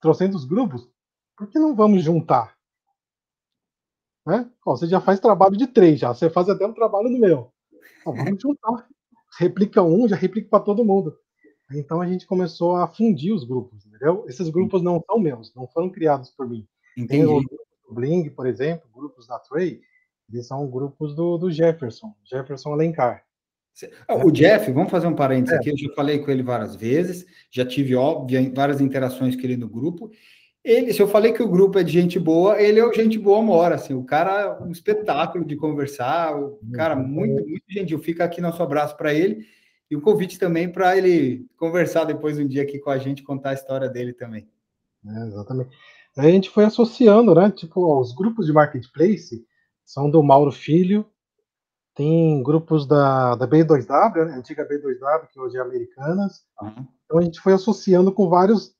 [0.00, 0.86] trocentos grupos,
[1.34, 2.58] por que não vamos juntar?
[4.26, 4.50] Né?
[4.66, 7.50] Ó, você já faz trabalho de três, já, você faz até um trabalho no meu.
[8.04, 8.86] Ó, vamos juntar.
[9.38, 11.18] Replica um, já replica para todo mundo.
[11.74, 14.24] Então a gente começou a fundir os grupos, entendeu?
[14.28, 16.66] Esses grupos não são meus, não foram criados por mim.
[16.94, 17.46] Tem o Entendi.
[17.46, 19.80] grupo do Bling, por exemplo, grupos da Trey,
[20.32, 23.24] eles são grupos do, do Jefferson, Jefferson Alencar.
[24.06, 25.56] Ah, O Jeff, vamos fazer um parênteses É.
[25.56, 25.70] aqui.
[25.70, 29.68] Eu já falei com ele várias vezes, já tive óbvio, várias interações com ele no
[29.68, 30.10] grupo.
[30.64, 33.18] Ele, se eu falei que o grupo é de gente boa, ele é o gente
[33.18, 37.98] boa mora, assim, o cara é um espetáculo de conversar, o cara muito, muito gentil.
[37.98, 39.44] Fica aqui nosso abraço para ele
[39.92, 43.50] e o convite também para ele conversar depois um dia aqui com a gente, contar
[43.50, 44.48] a história dele também.
[45.06, 45.76] É, exatamente.
[46.16, 47.50] Aí a gente foi associando, né?
[47.50, 49.46] Tipo, ó, os grupos de marketplace
[49.84, 51.04] são do Mauro Filho,
[51.94, 54.32] tem grupos da, da B2W, né?
[54.32, 56.46] antiga B2W, que hoje é Americanas.
[56.62, 56.88] Aham.
[57.04, 58.74] Então a gente foi associando com vários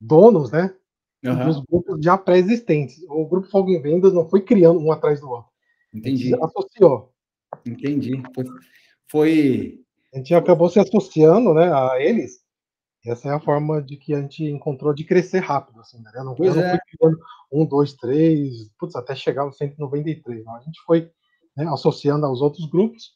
[0.00, 0.72] donos, né?
[1.24, 3.02] Dos grupos já pré-existentes.
[3.08, 5.50] O grupo Fogo em Vendas não foi criando um atrás do outro.
[5.92, 7.12] A Entendi, associou.
[7.66, 8.22] entendi.
[8.32, 8.44] Foi,
[9.10, 12.38] foi A gente acabou se associando, né, a eles.
[13.04, 16.10] Essa é a forma de que a gente encontrou de crescer rápido, assim, né?
[16.14, 16.70] Eu não, Pois eu não é.
[16.70, 17.18] fui criando
[17.52, 20.44] um, dois, três, putz, até chegar aos 193.
[20.44, 20.56] Não.
[20.56, 21.10] A gente foi
[21.56, 23.14] né, associando aos outros grupos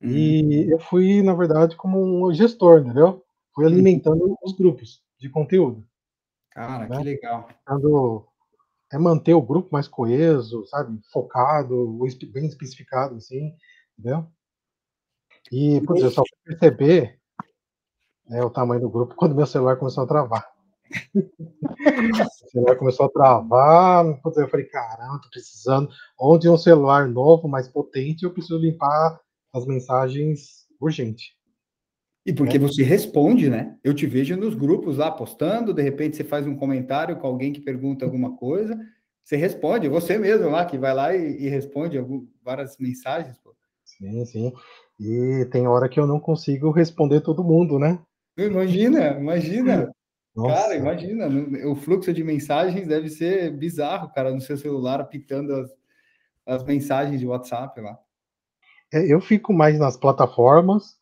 [0.00, 0.10] Uhum.
[0.10, 3.24] e eu fui, na verdade, como um gestor, entendeu?
[3.54, 3.72] Fui Uhum.
[3.72, 5.84] alimentando os grupos de conteúdo,
[6.50, 6.98] Cara, né?
[6.98, 7.48] que legal.
[7.48, 8.24] tentando
[8.92, 10.98] é manter o grupo mais coeso, sabe?
[11.12, 11.98] Focado,
[12.32, 13.52] bem especificado, assim,
[13.98, 14.26] entendeu?
[15.52, 17.18] E, putz, eu só fui perceber
[18.28, 20.46] né, o tamanho do grupo quando meu celular começou a travar.
[21.94, 27.48] o celular começou a travar, putz, eu falei, caramba, tô precisando, onde um celular novo,
[27.48, 29.20] mais potente, eu preciso limpar
[29.52, 31.36] as mensagens urgente.
[32.26, 33.78] E porque você responde, né?
[33.82, 37.52] Eu te vejo nos grupos lá postando, de repente você faz um comentário com alguém
[37.54, 38.78] que pergunta alguma coisa,
[39.24, 43.38] você responde, é você mesmo lá que vai lá e, e responde algum- várias mensagens.
[43.38, 43.54] Pô.
[43.84, 44.52] Sim, sim.
[44.98, 48.00] E tem hora que eu não consigo responder todo mundo, né?
[48.36, 49.92] Imagina, imagina.
[50.34, 50.54] Nossa.
[50.54, 51.26] Cara, imagina,
[51.66, 55.70] o fluxo de mensagens deve ser bizarro, cara, no seu celular apitando as,
[56.46, 57.98] as mensagens de WhatsApp lá.
[58.92, 60.96] É, eu fico mais nas plataformas,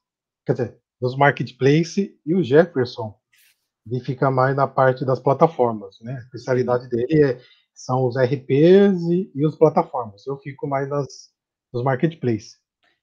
[0.44, 3.14] quer dizer, nos marketplace e o Jefferson
[3.86, 6.14] ele fica mais na parte das plataformas, né?
[6.14, 7.40] A especialidade dele é,
[7.72, 10.26] são os RPs e, e os plataformas.
[10.26, 11.30] Eu fico mais nas,
[11.72, 12.56] nos marketplace.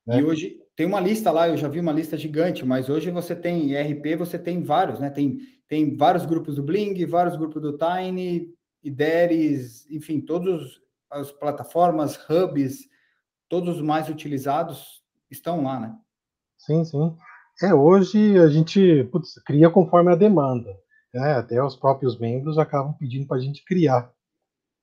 [0.06, 0.20] Né?
[0.20, 3.36] E hoje tem uma lista lá, eu já vi uma lista gigante, mas hoje você
[3.36, 5.10] tem ERP, você tem vários, né?
[5.10, 12.18] Tem, tem vários grupos do Bling, vários grupos do Tiny, IDERES, enfim, todas as plataformas,
[12.30, 12.80] hubs,
[13.48, 15.96] todos os mais utilizados estão lá, né?
[16.58, 17.16] Sim, sim.
[17.62, 20.76] É, hoje a gente putz, cria conforme a demanda.
[21.14, 21.34] Né?
[21.34, 24.12] Até os próprios membros acabam pedindo para a gente criar.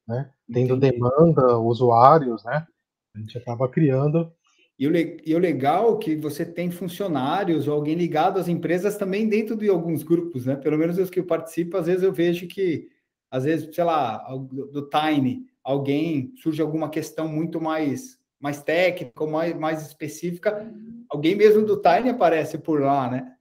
[0.06, 0.30] Né?
[0.52, 0.92] Tendo Entendi.
[0.92, 2.66] demanda, usuários, né?
[3.14, 4.33] A gente acaba criando.
[4.80, 8.96] E o, e o legal é que você tem funcionários ou alguém ligado às empresas
[8.96, 10.56] também dentro de alguns grupos, né?
[10.56, 12.88] Pelo menos os que eu participo, às vezes eu vejo que,
[13.30, 19.22] às vezes, sei lá, do do Tiny, alguém surge alguma questão muito mais, mais técnica,
[19.22, 20.66] ou mais, mais específica,
[21.10, 23.34] alguém mesmo do Tiny aparece por lá, né?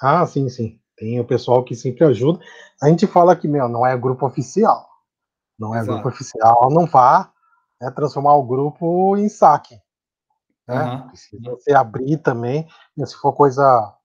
[0.00, 0.78] Ah, sim, sim.
[0.96, 2.38] Tem o pessoal que sempre ajuda.
[2.80, 4.88] A gente fala que, meu, não é grupo oficial.
[5.58, 5.94] Não é Exato.
[5.94, 7.32] grupo oficial, não vá
[7.80, 9.81] né, transformar o grupo em saque.
[10.68, 10.76] Né?
[10.76, 11.08] Aham.
[11.08, 12.66] Precisa você abrir também.
[12.96, 13.96] né, Se for coisa.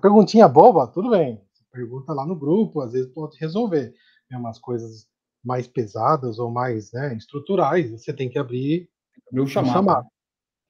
[0.00, 1.42] Perguntinha boba, tudo bem.
[1.70, 3.94] Pergunta lá no grupo, às vezes pode resolver.
[4.30, 5.06] Né, umas coisas
[5.44, 8.88] mais pesadas ou mais né, estruturais, você tem que abrir
[9.32, 9.72] um chamado.
[9.72, 10.06] chamado.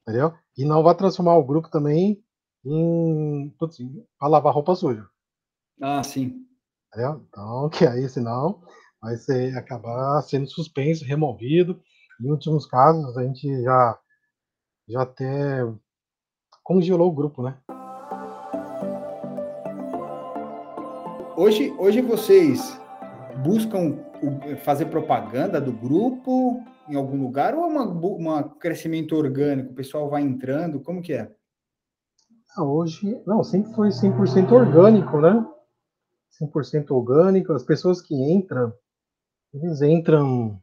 [0.01, 0.33] Entendeu?
[0.57, 2.21] E não vai transformar o grupo também
[2.65, 3.49] em.
[3.57, 3.77] putz,
[4.19, 5.07] para lavar roupa suja.
[5.81, 6.45] Ah, sim.
[6.89, 7.25] Entendeu?
[7.27, 8.61] Então, que aí, senão,
[9.01, 11.81] vai ser, acabar sendo suspenso, removido.
[12.21, 13.99] Em últimos casos, a gente já,
[14.87, 15.61] já até
[16.63, 17.57] congelou o grupo, né?
[21.35, 22.79] hoje, hoje vocês
[23.43, 23.97] buscam
[24.63, 29.71] fazer propaganda do grupo em algum lugar ou é um crescimento orgânico?
[29.71, 30.79] O pessoal vai entrando?
[30.79, 31.31] Como que é?
[32.57, 35.45] Ah, hoje, não, sempre foi 100% orgânico, né?
[36.41, 37.53] 100% orgânico.
[37.53, 38.73] As pessoas que entram,
[39.53, 40.59] eles entram.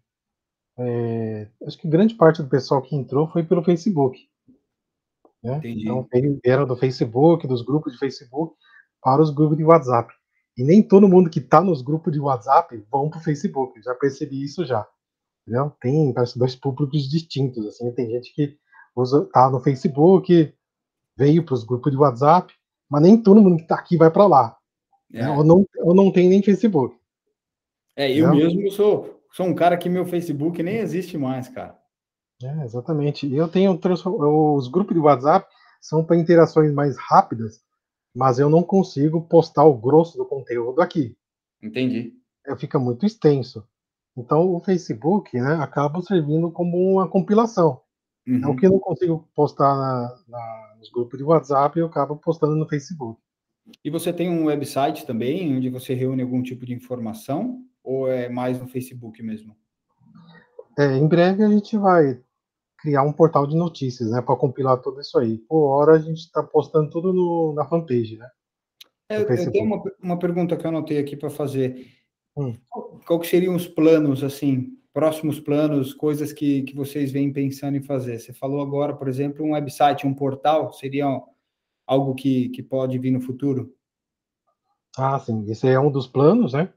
[0.79, 4.19] É, acho que grande parte do pessoal que entrou foi pelo Facebook.
[5.43, 5.61] Né?
[5.65, 6.07] Então,
[6.45, 8.55] era do Facebook, dos grupos de Facebook,
[9.03, 10.13] para os grupos de WhatsApp.
[10.57, 13.83] E nem todo mundo que está nos grupos de WhatsApp vão para o Facebook.
[13.83, 14.87] já percebi isso já.
[15.43, 15.73] Entendeu?
[15.81, 17.67] Tem parece, dois públicos distintos.
[17.67, 18.57] Assim, tem gente que
[18.95, 20.55] usa, tá no Facebook,
[21.17, 22.53] veio para os grupos de WhatsApp,
[22.89, 24.57] mas nem todo mundo que está aqui vai para lá.
[25.13, 25.23] É.
[25.23, 25.31] Né?
[25.31, 26.97] Ou, não, ou não tem nem Facebook.
[27.97, 28.55] É, eu Entendeu?
[28.55, 31.79] mesmo sou, sou um cara que meu Facebook nem existe mais, cara.
[32.43, 33.33] É, exatamente.
[33.33, 35.47] Eu tenho os grupos de WhatsApp
[35.81, 37.61] são para interações mais rápidas,
[38.15, 41.17] mas eu não consigo postar o grosso do conteúdo aqui.
[41.63, 42.13] Entendi.
[42.47, 43.67] É, fica muito extenso.
[44.17, 47.81] Então o Facebook, né, acaba servindo como uma compilação.
[48.27, 48.45] Uhum.
[48.45, 52.17] É o que eu não consigo postar na, na, nos grupos de WhatsApp, eu acabo
[52.17, 53.21] postando no Facebook.
[53.85, 58.29] E você tem um website também, onde você reúne algum tipo de informação, ou é
[58.29, 59.57] mais no Facebook mesmo?
[60.79, 62.21] É, em breve a gente vai
[62.79, 65.39] criar um portal de notícias, né, para compilar tudo isso aí.
[65.39, 68.29] Por hora a gente está postando tudo no, na fanpage, né?
[69.09, 71.87] É, eu tenho uma, uma pergunta que eu anotei aqui para fazer.
[72.37, 72.57] Hum.
[73.07, 77.83] Qual que seriam os planos, assim, próximos planos, coisas que, que vocês vêm pensando em
[77.83, 78.19] fazer?
[78.19, 81.07] Você falou agora, por exemplo, um website, um portal, seria
[81.87, 83.75] algo que, que pode vir no futuro?
[84.97, 86.73] Ah, sim, esse é um dos planos, né?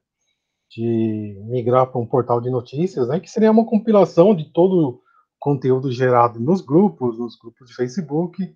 [0.69, 3.19] De migrar para um portal de notícias, né?
[3.19, 5.01] Que seria uma compilação de todo
[5.39, 8.55] conteúdo gerado nos grupos, nos grupos de Facebook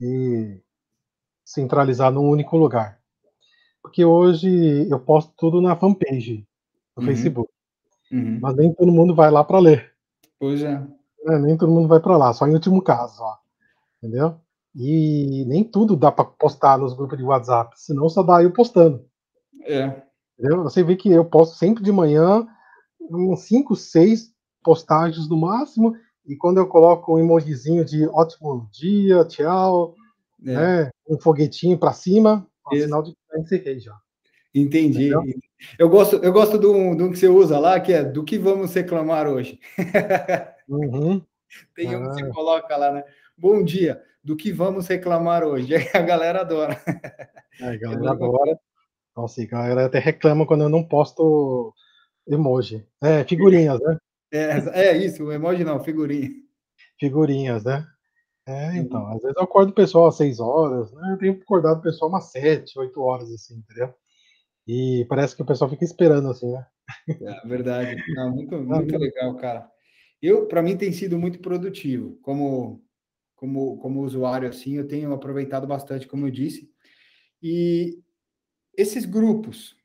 [0.00, 0.60] e
[1.44, 2.98] centralizar num único lugar.
[3.82, 6.46] Porque hoje eu posto tudo na fanpage
[6.96, 7.06] do uhum.
[7.06, 7.52] Facebook,
[8.10, 8.38] uhum.
[8.40, 9.92] mas nem todo mundo vai lá para ler.
[10.40, 10.82] Pois é.
[11.28, 11.38] é.
[11.38, 13.36] Nem todo mundo vai para lá, só em último caso, ó.
[14.02, 14.40] entendeu?
[14.74, 19.04] E nem tudo dá para postar nos grupos de WhatsApp, senão só dá eu postando.
[19.62, 20.02] É.
[20.38, 22.46] Você vê que eu posto sempre de manhã,
[23.00, 25.94] uns 5, 6 postagens no máximo,
[26.26, 29.94] e quando eu coloco um emojizinho de ótimo dia, tchau,
[30.44, 30.52] é.
[30.52, 33.96] né, um foguetinho para cima, é um sinal de que encerrei já.
[34.54, 35.08] Entendi.
[35.08, 35.22] Entendeu?
[35.78, 38.72] Eu gosto, eu gosto do, do que você usa lá, que é do que vamos
[38.74, 39.58] reclamar hoje.
[40.66, 41.20] Uhum.
[41.74, 42.32] Tem um que você ah.
[42.32, 43.04] coloca lá, né?
[43.36, 45.74] Bom dia, do que vamos reclamar hoje?
[45.92, 46.80] A galera adora.
[47.60, 48.58] É, a galera adora.
[49.16, 51.72] Nossa, a galera até reclama quando eu não posto
[52.26, 52.86] emoji.
[53.02, 53.98] É, figurinhas, né?
[54.32, 56.30] É, é isso, emoji não, figurinha.
[56.98, 57.86] Figurinhas, né?
[58.46, 61.12] É, então, às vezes eu acordo o pessoal às 6 horas, né?
[61.12, 63.94] Eu tenho acordado o pessoal umas 7, 8 horas, assim, entendeu?
[64.66, 66.66] E parece que o pessoal fica esperando, assim, né?
[67.08, 68.02] É verdade.
[68.14, 69.70] Não, muito, muito legal, cara.
[70.20, 72.18] Eu, para mim, tem sido muito produtivo.
[72.22, 72.82] Como,
[73.34, 76.70] como, como usuário, assim, eu tenho aproveitado bastante, como eu disse.
[77.42, 77.98] E
[78.76, 79.76] esses grupos,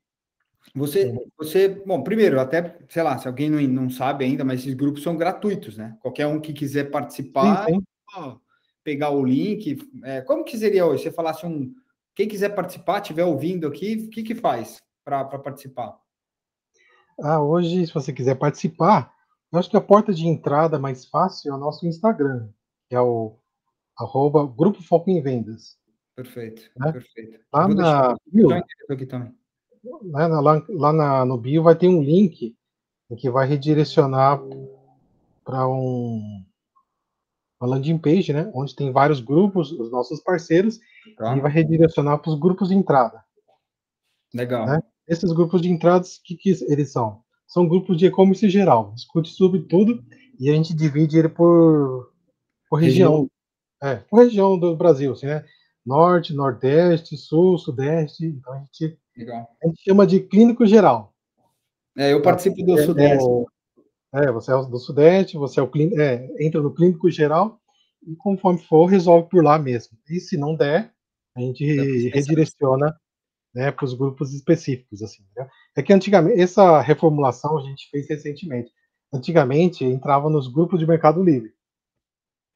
[0.76, 4.74] você, você, bom, primeiro, até, sei lá, se alguém não, não sabe ainda, mas esses
[4.74, 5.98] grupos são gratuitos, né?
[6.02, 7.84] Qualquer um que quiser participar, sim, sim.
[8.16, 8.38] Ó,
[8.84, 11.04] pegar o link, é, como que seria hoje?
[11.04, 11.74] Você falasse um,
[12.16, 15.98] quem quiser participar, estiver ouvindo aqui, o que que faz para participar?
[17.22, 19.14] Ah, hoje, se você quiser participar,
[19.52, 22.48] eu acho que a porta de entrada mais fácil é o nosso Instagram,
[22.88, 23.38] que é o
[23.98, 25.79] arroba Grupo Foco em Vendas.
[26.24, 26.92] Perfeito, né?
[26.92, 27.40] perfeito.
[27.54, 28.16] Lá na
[28.90, 29.34] aqui também
[29.84, 32.56] né, lá, lá na, no bio vai ter um link
[33.18, 34.40] que vai redirecionar
[35.44, 36.44] para um,
[37.60, 40.80] uma landing page, né, onde tem vários grupos, os nossos parceiros,
[41.18, 41.36] tá.
[41.36, 43.24] e vai redirecionar para os grupos de entrada.
[44.34, 44.66] Legal.
[44.68, 44.80] Né?
[45.08, 47.24] Esses grupos de entrada, o que, que eles são?
[47.48, 50.04] São grupos de e-commerce geral, discute sobre tudo
[50.40, 52.14] e a gente divide ele por,
[52.70, 53.12] por região.
[53.12, 53.32] região.
[53.82, 55.44] É, por região do Brasil, assim, né?
[55.90, 58.26] Norte, Nordeste, Sul, Sudeste.
[58.26, 59.50] Então a gente Legal.
[59.62, 61.14] A gente chama de clínico geral.
[61.98, 63.28] É, eu participo do é, Sudeste.
[64.14, 67.60] É, é, você é do Sudeste, você é o clínico, é, entra no clínico geral
[68.08, 69.98] e conforme for, resolve por lá mesmo.
[70.10, 70.94] E se não der,
[71.36, 71.66] a gente
[72.10, 72.96] redireciona
[73.54, 75.04] né, para os grupos específicos.
[75.04, 75.50] Assim, né?
[75.76, 78.72] É que antigamente, essa reformulação a gente fez recentemente.
[79.14, 81.52] Antigamente entrava nos grupos de Mercado Livre.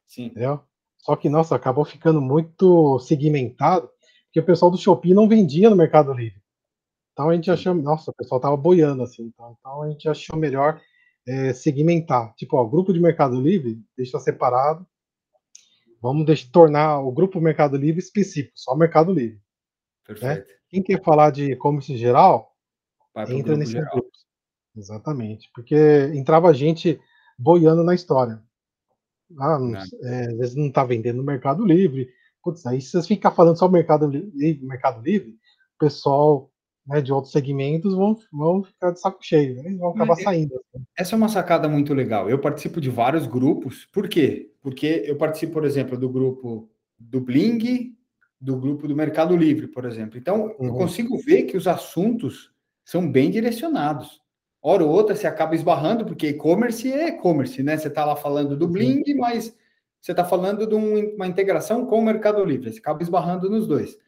[0.06, 0.26] Sim.
[0.26, 0.62] Entendeu?
[1.04, 3.90] Só que, nossa, acabou ficando muito segmentado,
[4.24, 6.42] porque o pessoal do Shopee não vendia no Mercado Livre.
[7.12, 10.38] Então a gente achou, nossa, o pessoal tava boiando assim, então, então a gente achou
[10.38, 10.80] melhor
[11.28, 12.34] é, segmentar.
[12.36, 14.86] Tipo, ó, o grupo de Mercado Livre deixa separado.
[16.00, 19.38] Vamos deixar, tornar o grupo Mercado Livre específico, só Mercado Livre.
[20.06, 20.48] Perfeito.
[20.48, 20.54] Né?
[20.70, 22.50] Quem quer falar de e-commerce geral,
[23.14, 23.92] Vai entra nesses geral.
[23.92, 24.24] grupos.
[24.74, 25.50] Exatamente.
[25.54, 25.76] Porque
[26.14, 26.98] entrava gente
[27.38, 28.42] boiando na história.
[29.38, 32.08] Ah, não, é, às vezes não está vendendo no Mercado Livre.
[32.42, 36.50] Putz, aí se você ficar falando só Mercado Livre, Mercado Livre, o pessoal
[36.86, 39.74] né, de outros segmentos vão, vão ficar de saco cheio, né?
[39.78, 40.54] vão acabar saindo.
[40.54, 40.84] Assim.
[40.96, 42.28] Essa é uma sacada muito legal.
[42.28, 43.86] Eu participo de vários grupos.
[43.86, 44.52] Por quê?
[44.60, 46.68] Porque eu participo, por exemplo, do grupo
[46.98, 47.94] do Bling,
[48.40, 50.18] do grupo do Mercado Livre, por exemplo.
[50.18, 50.66] Então, uhum.
[50.66, 52.52] eu consigo ver que os assuntos
[52.84, 54.20] são bem direcionados.
[54.66, 57.76] Hora ou outra você acaba esbarrando, porque e-commerce é e-commerce, né?
[57.76, 59.54] Você está lá falando do Bling, mas
[60.00, 62.72] você está falando de uma integração com o Mercado Livre.
[62.72, 63.98] Você acaba esbarrando nos dois.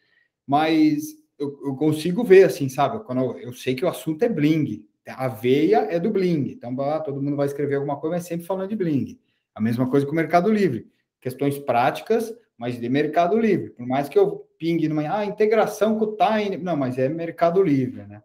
[0.47, 3.05] Mas eu, eu, consigo ver, assim, sabe?
[3.05, 4.83] Quando eu, eu, sei que o assunto é bling.
[5.07, 6.53] A veia é do bling.
[6.53, 9.21] Então, ah, todo mundo vai escrever alguma coisa, mas sempre falando de bling.
[9.55, 10.91] A mesma coisa com o Mercado Livre.
[11.21, 13.69] Questões práticas, mas de Mercado Livre.
[13.71, 16.57] Por mais que eu pingue numa ah, integração com o Time.
[16.57, 18.23] Não, mas é Mercado Livre, né?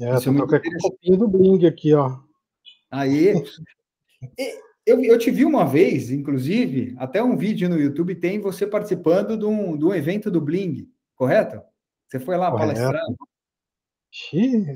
[0.00, 2.18] É, Isso é com copinha do Bling aqui, ó.
[2.90, 3.32] Aí.
[4.86, 9.36] eu, eu te vi uma vez, inclusive, até um vídeo no YouTube tem você participando
[9.36, 11.62] de um, de um evento do Bling, correto?
[12.08, 12.74] Você foi lá Correto.
[12.74, 13.16] palestrando?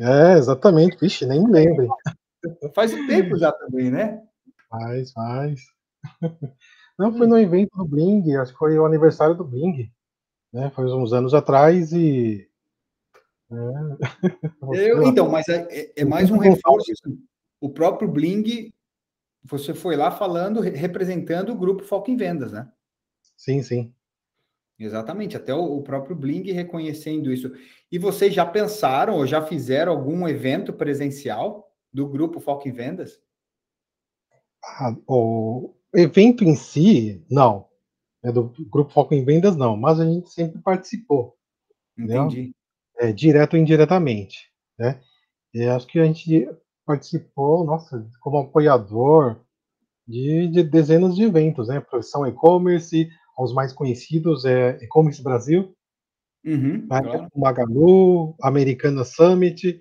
[0.00, 0.98] É, exatamente.
[1.00, 1.88] Vixe, nem me lembro.
[2.74, 4.22] Faz um tempo já também, né?
[4.68, 5.61] Faz, faz.
[6.98, 9.90] Não, foi no evento do Bling, acho que foi o aniversário do Bling.
[10.52, 10.70] Né?
[10.70, 12.50] Foi uns anos atrás e.
[13.51, 13.57] É...
[14.91, 16.93] Eu, então, mas é, é, é mais um reforço.
[17.61, 18.73] O próprio Bling,
[19.45, 22.71] você foi lá falando, representando o grupo Foco em Vendas, né?
[23.37, 23.93] Sim, sim.
[24.79, 27.53] Exatamente, até o, próprio Bling reconhecendo isso.
[27.93, 33.21] E vocês já pensaram ou já fizeram algum evento presencial do grupo Foco em Vendas?
[34.65, 37.69] Ah, o evento em si, não.
[38.23, 39.77] É do grupo Foco em Vendas, não.
[39.77, 41.37] Mas a gente sempre participou.
[41.99, 42.55] Entendi.
[43.01, 44.51] É, direto ou indiretamente.
[44.79, 45.01] Né?
[45.55, 46.49] E acho que a gente
[46.87, 49.41] participou, nossa, como apoiador
[50.07, 51.81] de, de dezenas de eventos, né?
[51.81, 53.09] Profissão e-commerce,
[53.39, 55.75] os mais conhecidos é E-Commerce Brasil,
[56.45, 57.01] uhum, né?
[57.03, 57.29] claro.
[57.35, 59.81] Magalu, Americana Summit,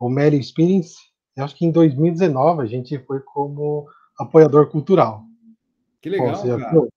[0.00, 0.96] o Mary Experience.
[1.36, 3.86] Eu acho que em 2019 a gente foi como
[4.18, 5.22] apoiador cultural.
[6.00, 6.88] Que legal, seja, cara.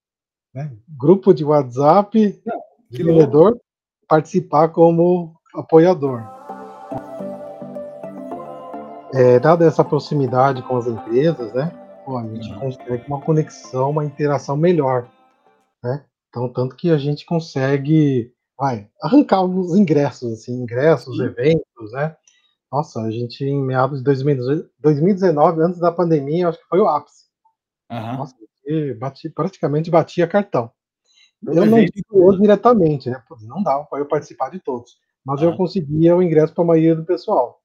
[0.53, 0.77] Né?
[0.87, 3.59] Grupo de WhatsApp Não, de vendedor
[4.07, 6.23] participar como apoiador.
[9.13, 11.71] É, dada essa proximidade com as empresas, né?
[12.05, 12.59] Pô, a gente uhum.
[12.59, 15.07] consegue uma conexão, uma interação melhor
[15.83, 16.05] né?
[16.29, 21.23] Então, tanto que a gente consegue vai, arrancar os ingressos, assim, ingressos, Sim.
[21.23, 22.15] eventos, né?
[22.71, 27.25] Nossa, a gente em meados de 2019, antes da pandemia, acho que foi o ápice.
[27.89, 28.17] Uhum.
[28.17, 28.35] Nossa,
[28.99, 30.71] bati, praticamente batia cartão.
[31.41, 33.23] Eu não digo diretamente, né?
[33.43, 35.51] Não dava para eu participar de todos, mas uhum.
[35.51, 37.61] eu conseguia o ingresso para a maioria do pessoal.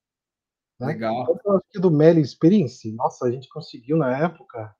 [0.81, 0.89] Né?
[0.89, 1.23] Legal.
[1.23, 4.75] Então, eu acho que do Meli Experience, nossa, a gente conseguiu na época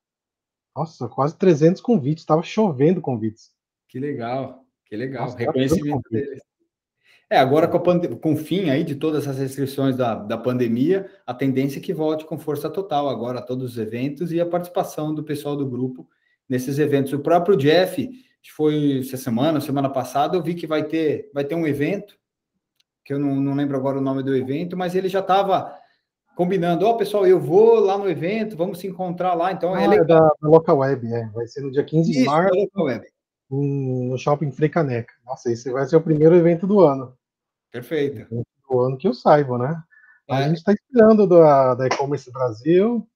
[0.75, 3.51] nossa, quase 300 convites, estava chovendo convites.
[3.87, 5.25] Que legal, que legal.
[5.25, 6.41] Nossa, Reconhecimento deles.
[7.29, 11.09] É, agora com, a com o fim aí de todas as restrições da, da pandemia,
[11.25, 14.45] a tendência é que volte com força total agora a todos os eventos e a
[14.45, 16.07] participação do pessoal do grupo
[16.47, 17.13] nesses eventos.
[17.13, 18.07] O próprio Jeff,
[18.43, 22.15] que foi essa semana, semana passada, eu vi que vai ter, vai ter um evento,
[23.05, 25.77] que eu não, não lembro agora o nome do evento, mas ele já estava
[26.35, 29.51] combinando, ó, oh, pessoal, eu vou lá no evento, vamos se encontrar lá.
[29.51, 31.29] Então é ah, é, da, da Local Web, é.
[31.29, 32.53] Vai ser no dia 15 Isso, de março.
[33.49, 35.13] No Shopping Caneca.
[35.23, 37.15] Nossa, esse vai ser o primeiro evento do ano.
[37.71, 38.27] Perfeito.
[38.67, 39.83] Do ano que eu saiba, né?
[40.27, 40.33] É.
[40.33, 43.07] A gente está esperando da, da e-commerce Brasil.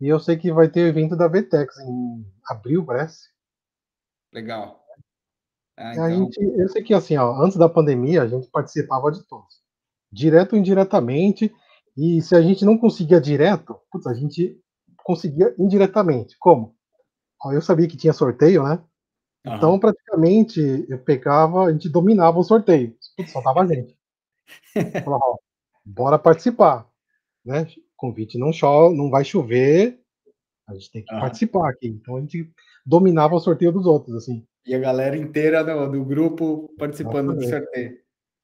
[0.00, 3.28] E eu sei que vai ter o evento da Vtex em abril, parece.
[4.32, 4.85] Legal.
[5.76, 6.04] Ah, então...
[6.04, 9.62] a gente, eu sei que assim, ó, antes da pandemia, a gente participava de todos.
[10.10, 11.52] Direto ou indiretamente
[11.96, 14.60] e se a gente não conseguia direto, putz, a gente
[15.02, 16.36] conseguia indiretamente.
[16.38, 16.74] Como?
[17.52, 18.82] Eu sabia que tinha sorteio, né?
[19.46, 19.54] Uhum.
[19.54, 22.94] Então, praticamente, eu pegava, a gente dominava o sorteio.
[23.16, 23.96] Putz, só tava a gente.
[25.04, 25.36] Falava, ó,
[25.84, 26.86] bora participar.
[27.44, 27.66] Né?
[27.96, 30.00] Convite não chove, não vai chover,
[30.68, 31.20] a gente tem que uhum.
[31.20, 31.88] participar aqui.
[31.88, 32.52] Então a gente
[32.84, 34.46] dominava o sorteio dos outros, assim.
[34.66, 37.46] E a galera inteira do, do grupo participando Exatamente.
[37.46, 37.98] do sorteio.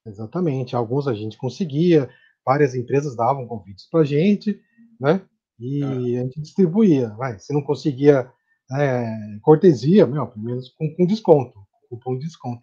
[0.05, 0.75] Exatamente.
[0.75, 2.09] Alguns a gente conseguia,
[2.45, 4.59] várias empresas davam convites para a gente,
[4.99, 5.21] né?
[5.59, 6.19] E é.
[6.19, 7.09] a gente distribuía.
[7.09, 8.31] Vai, se não conseguia
[8.71, 9.05] é,
[9.41, 11.59] cortesia, meu, pelo menos com, com desconto,
[11.89, 12.61] cupom de desconto.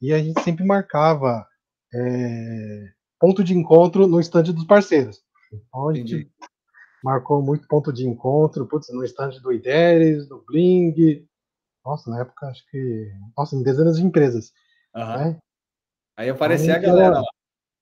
[0.00, 1.46] E a gente sempre marcava
[1.94, 2.84] é,
[3.20, 5.20] ponto de encontro no estande dos parceiros.
[5.52, 6.30] Então a gente Entendi.
[7.04, 11.26] marcou muito ponto de encontro, putz, no estande do IDERES, do Bling.
[11.84, 13.12] Nossa, na época acho que.
[13.36, 14.52] Nossa, em dezenas de empresas.
[14.94, 15.04] Uhum.
[15.04, 15.38] Né?
[16.16, 17.28] Aí aparecia a galera lá.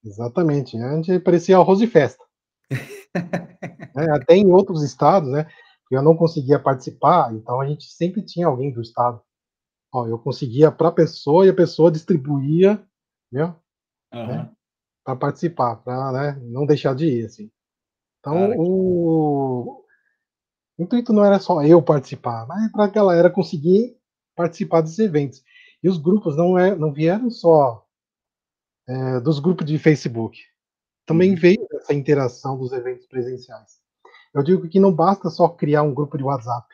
[0.05, 0.77] Exatamente.
[0.79, 2.25] A gente parecia arroz de festa.
[3.15, 5.47] é, até em outros estados, né?
[5.91, 9.21] Eu não conseguia participar, então a gente sempre tinha alguém do estado.
[9.93, 12.81] Ó, eu conseguia para a pessoa e a pessoa distribuía,
[13.31, 13.47] viu?
[14.15, 14.27] Uhum.
[14.27, 14.53] Né?
[15.05, 17.51] Para participar, para né, não deixar de ir, assim.
[18.21, 19.85] Então, Cara, o...
[20.81, 23.99] o intuito não era só eu participar, mas para a galera conseguir
[24.35, 25.45] participar dos eventos.
[25.83, 27.87] E os grupos não, é, não vieram só
[28.89, 30.41] é, dos grupos de Facebook.
[31.05, 31.37] Também uhum.
[31.37, 33.78] veio essa interação dos eventos presenciais.
[34.33, 36.66] Eu digo que não basta só criar um grupo de WhatsApp.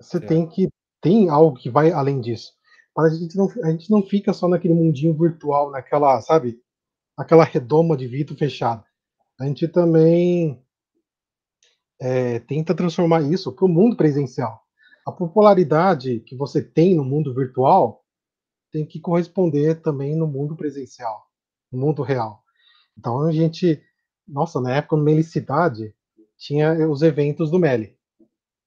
[0.00, 0.68] Você tem que
[1.00, 2.52] tem algo que vai além disso.
[2.96, 6.60] Mas a gente não, a gente não fica só naquele mundinho virtual, naquela, sabe,
[7.16, 8.84] aquela redoma de vidro fechado.
[9.38, 10.65] A gente também
[12.00, 14.62] é, tenta transformar isso para o mundo presencial.
[15.06, 18.04] A popularidade que você tem no mundo virtual
[18.72, 21.26] tem que corresponder também no mundo presencial,
[21.72, 22.42] no mundo real.
[22.98, 23.82] Então a gente,
[24.26, 25.94] nossa, na época no Melicidade
[26.36, 27.96] tinha os eventos do Meli,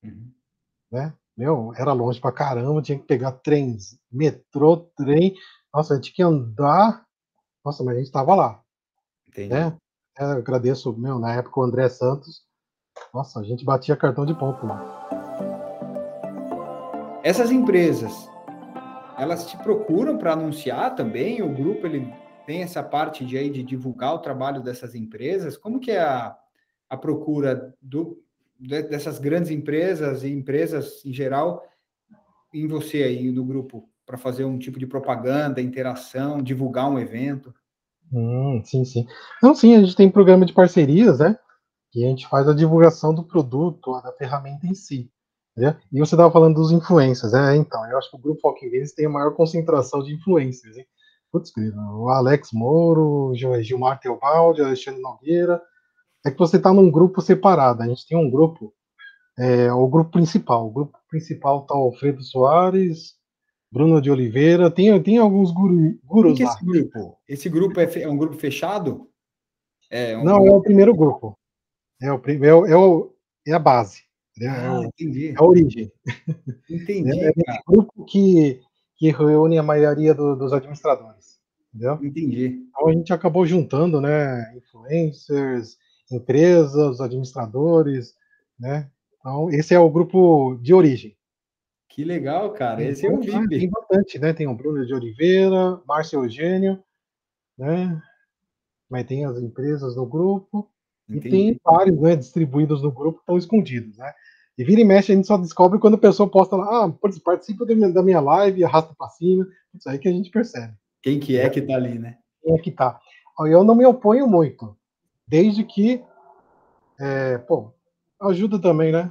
[0.04, 0.32] uhum.
[0.92, 1.14] né?
[1.40, 5.36] Meu, era longe pra caramba, tinha que pegar trens, metrô, trem.
[5.74, 7.06] Nossa, a gente tinha que andar.
[7.64, 8.62] Nossa, mas a gente tava lá.
[9.26, 9.48] Entendi.
[9.48, 9.78] Né?
[10.20, 12.44] Eu agradeço, meu, na época o André Santos.
[13.14, 15.10] Nossa, a gente batia cartão de ponto lá.
[17.24, 18.30] Essas empresas,
[19.18, 21.42] elas te procuram para anunciar também?
[21.42, 22.14] O grupo ele
[22.46, 25.58] tem essa parte de aí de divulgar o trabalho dessas empresas?
[25.58, 26.36] Como que é a,
[26.90, 28.24] a procura do,
[28.60, 31.64] dessas grandes empresas e empresas em geral
[32.54, 37.54] em você aí no grupo para fazer um tipo de propaganda, interação, divulgar um evento?
[38.12, 39.06] Hum, sim, sim.
[39.42, 41.38] Não, sim, a gente tem programa de parcerias, né?
[41.92, 45.12] Que a gente faz a divulgação do produto, da ferramenta em si.
[45.56, 45.78] Né?
[45.92, 49.08] E você estava falando dos influencers, é, então, eu acho que o grupo Games tem
[49.08, 50.86] a maior concentração de influencers, hein?
[51.32, 55.62] Putz, o Alex Moro, Gilmar Teobaldi, Alexandre Nogueira,
[56.26, 58.74] é que você está num grupo separado, a gente tem um grupo,
[59.38, 63.16] é, o grupo principal, o grupo principal está o Alfredo Soares,
[63.72, 67.18] Bruno de Oliveira, tem, tem alguns guru, gurus que é esse grupo?
[67.28, 69.08] Esse grupo é, é um grupo fechado?
[69.92, 70.48] É um Não, grupo...
[70.48, 71.39] é o primeiro grupo.
[72.02, 73.14] É, o, é, o, é, o,
[73.48, 74.04] é a base.
[74.42, 75.30] É, ah, entendi.
[75.30, 75.92] É a origem.
[76.70, 77.20] Entendi.
[77.20, 78.62] É, é grupo que,
[78.96, 81.40] que reúne a maioria do, dos administradores.
[81.74, 82.00] Entendeu?
[82.02, 82.66] Entendi.
[82.70, 84.56] Então a gente acabou juntando, né?
[84.56, 85.78] Influencers,
[86.12, 88.16] empresas, administradores,
[88.58, 88.90] né?
[89.20, 91.16] Então esse é o grupo de origem.
[91.90, 92.82] Que legal, cara.
[92.82, 93.50] Esse é o VIP.
[93.50, 94.32] Tem bastante, né?
[94.32, 96.82] Tem o Bruno de Oliveira, Márcio Eugênio,
[97.58, 98.02] né?
[98.90, 100.70] Mas tem as empresas no grupo.
[101.10, 101.28] Entendi.
[101.28, 104.14] E tem vários né, distribuídos no grupo que estão escondidos, né?
[104.58, 106.94] E vira e mexe, a gente só descobre quando a pessoa posta lá, ah,
[107.24, 109.48] participa da minha live, arrasta para cima.
[109.74, 110.74] Isso aí que a gente percebe.
[111.02, 112.18] Quem que é que tá ali, né?
[112.44, 113.00] Quem é que tá.
[113.48, 114.76] Eu não me oponho muito,
[115.26, 116.04] desde que,
[117.00, 117.72] é, pô,
[118.22, 119.10] ajuda também, né?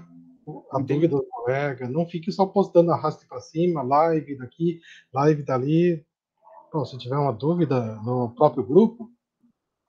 [0.71, 0.95] A Entendi.
[0.95, 4.81] dúvida do colega, não fique só postando arraste para cima, live daqui,
[5.15, 6.05] live dali.
[6.71, 9.11] Pô, se tiver uma dúvida no próprio grupo,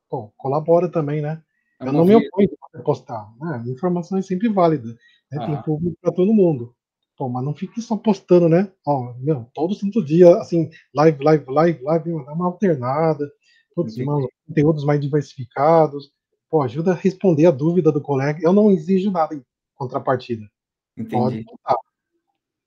[0.10, 1.44] pô, colabora também, né?
[1.80, 3.32] Eu não me oponho a postar.
[3.40, 3.64] Né?
[3.68, 4.88] Informação é sempre válida.
[5.32, 5.46] Né?
[5.46, 6.76] Tem público para todo mundo.
[7.18, 8.72] Pô, mas não fique só postando, né?
[8.86, 13.30] Ó, meu, todo santo dia, assim, live, live, live, live, dá uma alternada,
[13.76, 16.12] todos mais, conteúdos mais diversificados.
[16.50, 18.40] Pô, ajuda a responder a dúvida do colega.
[18.42, 19.44] Eu não exijo nada em
[19.76, 20.50] contrapartida.
[20.98, 21.12] Entendi.
[21.12, 21.76] Pode contar.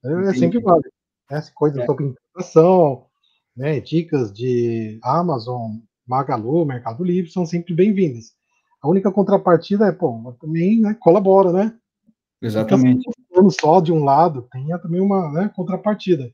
[0.04, 0.90] É, é sempre válido.
[1.30, 1.42] Né?
[1.54, 1.86] Coisas é.
[1.86, 3.06] sobre implementação,
[3.56, 3.80] né?
[3.80, 8.34] dicas de Amazon, Magalu, Mercado Livre são sempre bem-vindas.
[8.82, 11.78] A única contrapartida é, pô, também né, colabora, né?
[12.40, 13.08] Exatamente.
[13.30, 16.32] Não só de um lado, tenha também uma né, contrapartida.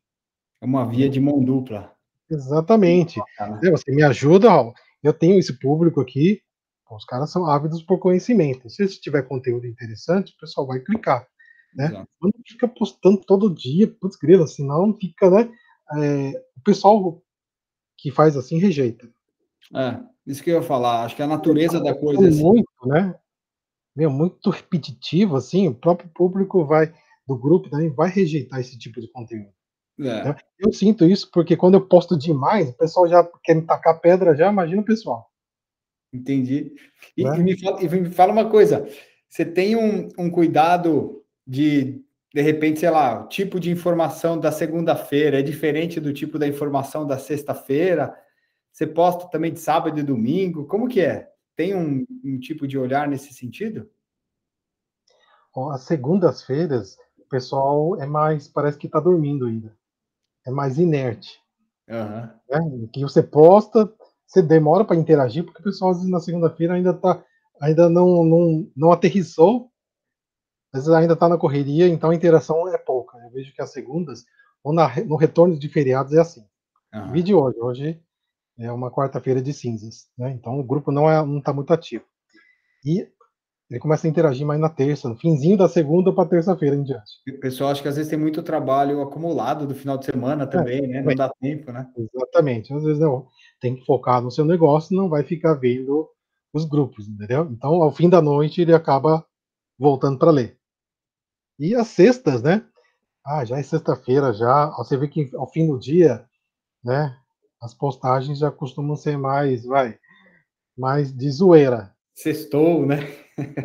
[0.60, 1.92] É uma via de mão dupla.
[2.30, 3.20] Exatamente.
[3.38, 4.72] É, você me ajuda, ó,
[5.02, 6.40] eu tenho esse público aqui,
[6.90, 8.68] os caras são ávidos por conhecimento.
[8.70, 11.26] Se tiver conteúdo interessante, o pessoal vai clicar.
[11.74, 11.90] Né?
[12.20, 15.50] Não fica postando todo dia, putz, grila, senão fica, né?
[15.96, 17.22] É, o pessoal
[17.96, 19.08] que faz assim rejeita.
[19.74, 22.42] É, isso que eu ia falar, acho que a natureza da coisa é assim.
[22.42, 23.14] muito, né?
[23.96, 26.92] Meu, muito repetitivo, assim, o próprio público vai,
[27.26, 29.52] do grupo também, vai rejeitar esse tipo de conteúdo.
[29.98, 30.24] É.
[30.24, 30.36] Né?
[30.58, 34.36] Eu sinto isso porque quando eu posto demais, o pessoal já quer me tacar pedra,
[34.36, 35.28] já imagina o pessoal.
[36.12, 36.72] Entendi.
[37.16, 37.38] E, né?
[37.38, 38.88] e, me, fala, e me fala uma coisa:
[39.28, 42.02] você tem um, um cuidado de,
[42.32, 46.46] de repente, sei lá, o tipo de informação da segunda-feira é diferente do tipo da
[46.46, 48.14] informação da sexta-feira?
[48.78, 50.64] Você posta também de sábado e domingo?
[50.64, 51.28] Como que é?
[51.56, 53.90] Tem um, um tipo de olhar nesse sentido?
[55.72, 59.76] As segundas-feiras, o pessoal é mais, parece que está dormindo ainda.
[60.46, 61.40] É mais inerte.
[61.88, 62.30] Uhum.
[62.48, 62.88] Né?
[62.92, 63.92] Que você posta,
[64.24, 67.20] você demora para interagir, porque o pessoal às vezes na segunda-feira ainda tá,
[67.60, 69.72] ainda não, não, não aterrissou,
[70.72, 73.18] às vezes ainda está na correria, então a interação é pouca.
[73.18, 74.24] Eu vejo que as segundas,
[74.62, 76.46] ou na, no retorno de feriados, é assim.
[76.94, 77.10] Uhum.
[77.10, 78.07] Vídeo hoje, hoje
[78.58, 80.30] é uma quarta-feira de cinzas, né?
[80.32, 82.04] Então o grupo não é, não está muito ativo.
[82.84, 83.08] E
[83.70, 87.12] ele começa a interagir mais na terça, no finzinho da segunda para terça-feira em diante.
[87.28, 90.84] O pessoal acha que às vezes tem muito trabalho acumulado do final de semana também,
[90.84, 91.02] é, né?
[91.02, 91.86] Não dá tempo, né?
[91.96, 92.72] Exatamente.
[92.72, 93.26] Às vezes não
[93.60, 96.08] tem que focar no seu negócio, não vai ficar vendo
[96.52, 97.46] os grupos, entendeu?
[97.50, 99.24] Então, ao fim da noite, ele acaba
[99.78, 100.58] voltando para ler.
[101.58, 102.64] E as sextas, né?
[103.26, 104.70] Ah, já é sexta-feira já.
[104.78, 106.24] Você vê que ao fim do dia,
[106.82, 107.14] né?
[107.60, 109.98] As postagens já costumam ser mais, vai,
[110.76, 111.92] mais de zoeira.
[112.14, 112.98] Sextou, né?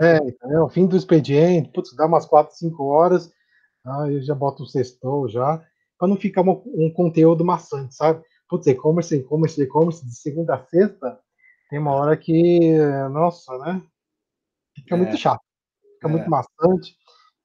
[0.02, 0.20] É,
[0.58, 3.32] ao fim do expediente, putz, dá umas 4, 5 horas,
[3.86, 5.64] ah, eu já boto o sextou já,
[5.98, 8.24] para não ficar um, um, conteúdo maçante, sabe?
[8.50, 11.20] Putz, e-commerce, e-commerce, e-commerce, de segunda a sexta,
[11.70, 12.78] tem uma hora que,
[13.12, 13.82] nossa, né?
[14.76, 14.98] Fica é.
[14.98, 15.41] muito chato,
[15.96, 16.12] fica é.
[16.12, 16.96] muito maçante.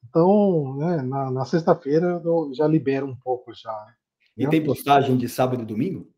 [0.08, 3.72] Então, né, na, na sexta-feira eu já libero um pouco já.
[3.86, 3.94] Né?
[4.36, 6.08] E tem postagem de sábado e domingo?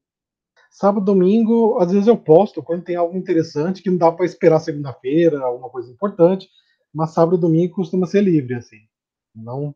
[0.70, 4.60] Sábado, domingo, às vezes eu posto quando tem algo interessante que não dá para esperar
[4.60, 6.48] segunda-feira, alguma coisa importante,
[6.94, 8.78] mas sábado e domingo costuma ser livre, assim.
[9.34, 9.74] Não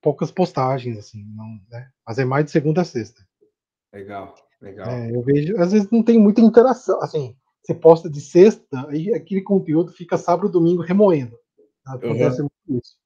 [0.00, 1.90] poucas postagens, assim, não, né?
[2.06, 3.22] Mas é mais de segunda a sexta.
[3.92, 4.88] Legal, legal.
[4.88, 9.12] É, eu vejo, às vezes não tem muita interação, assim, você posta de sexta, aí
[9.12, 11.36] aquele conteúdo fica sábado e domingo remoendo.
[11.84, 12.48] Acontece uhum.
[12.68, 12.96] muito isso.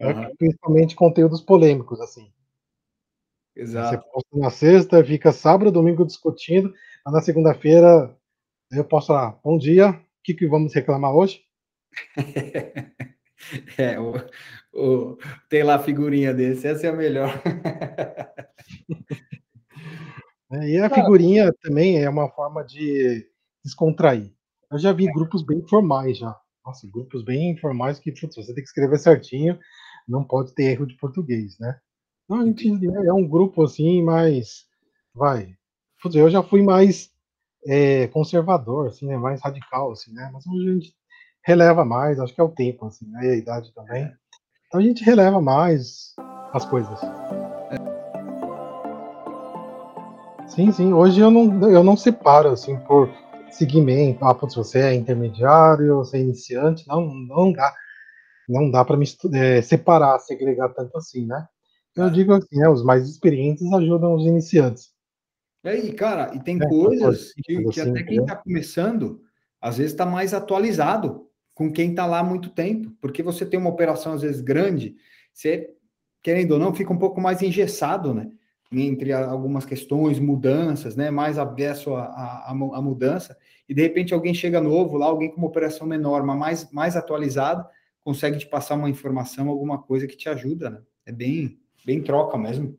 [0.00, 0.36] Uhum.
[0.36, 2.32] Principalmente conteúdos polêmicos, assim.
[3.58, 3.96] Exato.
[3.96, 6.72] Você posta na sexta, fica sábado, domingo discutindo,
[7.04, 8.16] mas na segunda-feira
[8.70, 11.42] eu posso lá, bom dia, o que, que vamos reclamar hoje?
[13.76, 14.14] é, o,
[14.72, 17.42] o, tem lá a figurinha desse, essa é a melhor.
[20.52, 23.28] é, e a figurinha também é uma forma de
[23.64, 24.32] descontrair.
[24.70, 26.32] Eu já vi grupos bem formais já.
[26.64, 29.58] Nossa, grupos bem informais que putz, você tem que escrever certinho,
[30.06, 31.76] não pode ter erro de português, né?
[32.28, 34.66] Não, a gente é um grupo assim, mais.
[35.14, 35.54] Vai.
[36.14, 37.10] Eu já fui mais
[37.66, 39.16] é, conservador, assim, né?
[39.16, 40.30] Mais radical, assim, né?
[40.32, 40.94] Mas hoje a gente
[41.44, 43.26] releva mais, acho que é o tempo, assim, né?
[43.26, 44.04] E a idade também.
[44.04, 44.12] É.
[44.66, 46.14] Então a gente releva mais
[46.52, 47.00] as coisas.
[50.46, 50.92] Sim, sim.
[50.92, 53.08] Hoje eu não, eu não separo, assim, por
[53.50, 54.24] segmento.
[54.24, 56.86] Ah, putz, você é intermediário, você é iniciante.
[56.86, 57.74] Não, não dá.
[58.48, 61.46] Não dá para me é, separar, segregar tanto assim, né?
[61.98, 62.10] Eu é.
[62.10, 64.92] digo assim, né, os mais experientes ajudam os iniciantes.
[65.64, 69.20] É, e, cara, e tem é, coisas que, que assim, até quem está começando,
[69.60, 73.58] às vezes está mais atualizado com quem está lá há muito tempo, porque você tem
[73.58, 74.94] uma operação, às vezes, grande,
[75.34, 75.74] você,
[76.22, 78.30] querendo ou não, fica um pouco mais engessado, né?
[78.70, 81.10] Entre algumas questões, mudanças, né?
[81.10, 83.36] Mais avesso a, a, a mudança,
[83.68, 86.96] e de repente alguém chega novo lá, alguém com uma operação menor, mas mais, mais
[86.96, 87.68] atualizada,
[88.00, 90.80] consegue te passar uma informação, alguma coisa que te ajuda, né?
[91.04, 91.58] É bem,
[91.88, 92.78] bem troca mesmo.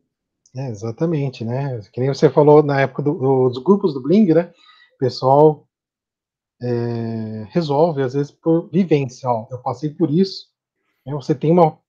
[0.56, 1.82] É, exatamente, né?
[1.92, 4.54] Que nem você falou na época do, do, dos grupos do Bling, né?
[4.96, 5.68] O pessoal
[6.62, 9.28] é, resolve, às vezes, por vivência.
[9.28, 10.48] Ó, eu passei por isso,
[11.06, 11.14] né?
[11.14, 11.80] você tem uma,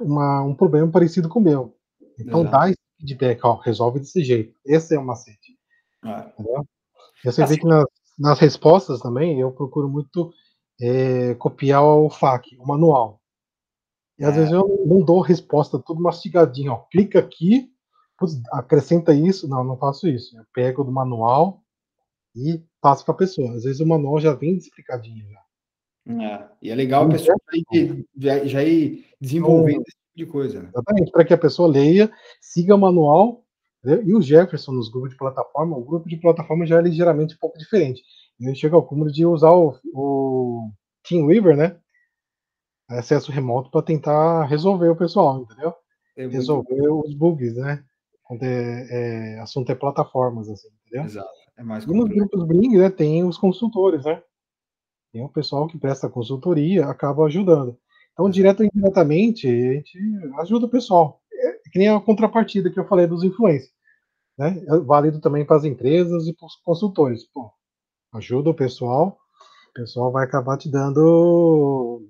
[0.00, 1.76] uma, um problema parecido com o meu.
[2.18, 2.56] Então Exato.
[2.56, 4.54] dá esse feedback, ó, resolve desse jeito.
[4.64, 5.58] Esse é o macete.
[6.02, 6.66] Entendeu?
[7.22, 7.84] E você assim, vê que nas,
[8.18, 10.32] nas, respostas também eu procuro muito
[10.80, 13.19] é, copiar o FAQ, o manual.
[14.20, 14.38] E às é.
[14.38, 16.76] vezes eu não dou resposta tudo mastigadinho, ó.
[16.90, 17.70] Clica aqui,
[18.18, 19.48] putz, acrescenta isso.
[19.48, 20.38] Não, não faço isso.
[20.38, 21.62] Eu pego do manual
[22.36, 23.54] e passo para a pessoa.
[23.54, 25.40] Às vezes o manual já vem explicadinho já.
[26.06, 27.36] É, e é legal a pessoa
[28.16, 30.62] já, já ir desenvolvendo esse tipo de coisa.
[30.62, 30.68] Né?
[30.68, 32.12] Exatamente, para que a pessoa leia,
[32.42, 33.42] siga o manual.
[33.82, 34.02] Né?
[34.04, 37.38] E o Jefferson, nos grupos de plataforma, o grupo de plataforma já é ligeiramente um
[37.38, 38.02] pouco diferente.
[38.38, 40.70] Ele chega ao cúmulo de usar o, o
[41.08, 41.78] Teamweaver, né?
[42.98, 45.74] Acesso remoto para tentar resolver o pessoal, entendeu?
[46.16, 47.84] É resolver os bugs, né?
[48.24, 51.04] Quando é, é, assunto é plataformas, assim, entendeu?
[51.04, 51.40] Exato.
[51.56, 54.22] É mais e nos grupos Bling, né, tem os consultores, né?
[55.12, 57.76] Tem o pessoal que presta consultoria, acaba ajudando.
[58.12, 59.98] Então, direto ou indiretamente, a gente
[60.38, 61.20] ajuda o pessoal.
[61.32, 63.72] É que nem a contrapartida que eu falei dos influencers.
[64.38, 64.62] Né?
[64.68, 67.26] É válido também para as empresas e para os consultores.
[67.26, 67.50] Pô,
[68.14, 69.18] ajuda o pessoal,
[69.70, 72.09] o pessoal vai acabar te dando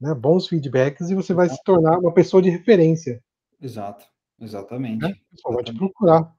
[0.00, 3.22] né, bons feedbacks e você vai se tornar uma pessoa de referência.
[3.60, 4.04] Exato,
[4.40, 5.02] exatamente.
[5.02, 5.14] Né?
[5.28, 6.34] O pessoal vai te procurar,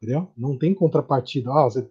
[0.00, 0.30] entendeu?
[0.36, 1.50] Não tem contrapartida.
[1.50, 1.88] Ah, você,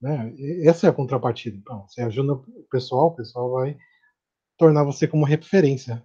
[0.00, 1.56] né, essa é a contrapartida.
[1.56, 3.76] Então, você ajuda o pessoal, o pessoal vai
[4.56, 6.04] tornar você como referência.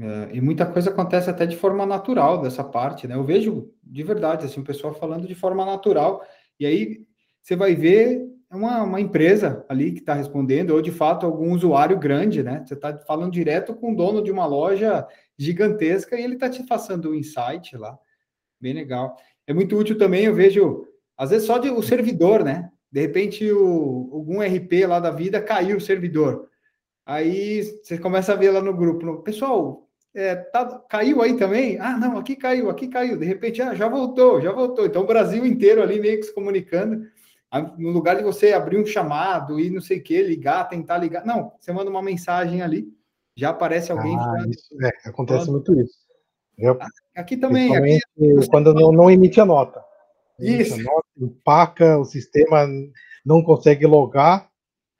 [0.00, 3.14] É, e muita coisa acontece até de forma natural dessa parte, né?
[3.14, 6.26] Eu vejo de verdade assim o pessoal falando de forma natural
[6.58, 7.06] E aí
[7.42, 11.54] você vai ver é uma, uma empresa ali que está respondendo, ou de fato algum
[11.54, 12.62] usuário grande, né?
[12.66, 15.06] Você está falando direto com o dono de uma loja
[15.38, 17.98] gigantesca e ele está te passando um insight lá.
[18.60, 19.16] Bem legal.
[19.46, 20.86] É muito útil também, eu vejo,
[21.16, 22.70] às vezes só de, o servidor, né?
[22.90, 26.46] De repente, o, algum RP lá da vida caiu o servidor.
[27.06, 31.78] Aí você começa a ver lá no grupo, pessoal, é, tá, caiu aí também?
[31.80, 33.16] Ah, não, aqui caiu, aqui caiu.
[33.16, 34.84] De repente, ah, já voltou, já voltou.
[34.84, 37.06] Então, o Brasil inteiro ali meio que se comunicando.
[37.76, 41.24] No lugar de você abrir um chamado e não sei o que, ligar, tentar ligar.
[41.26, 42.88] Não, você manda uma mensagem ali,
[43.36, 44.16] já aparece alguém.
[44.18, 45.94] Ah, isso, é, acontece muito isso.
[46.56, 46.78] Eu,
[47.14, 47.74] aqui também.
[47.76, 48.00] Aqui,
[48.50, 49.84] quando não, não emite a nota.
[50.38, 50.74] Isso.
[50.74, 52.66] A nota, empaca, o sistema
[53.24, 54.50] não consegue logar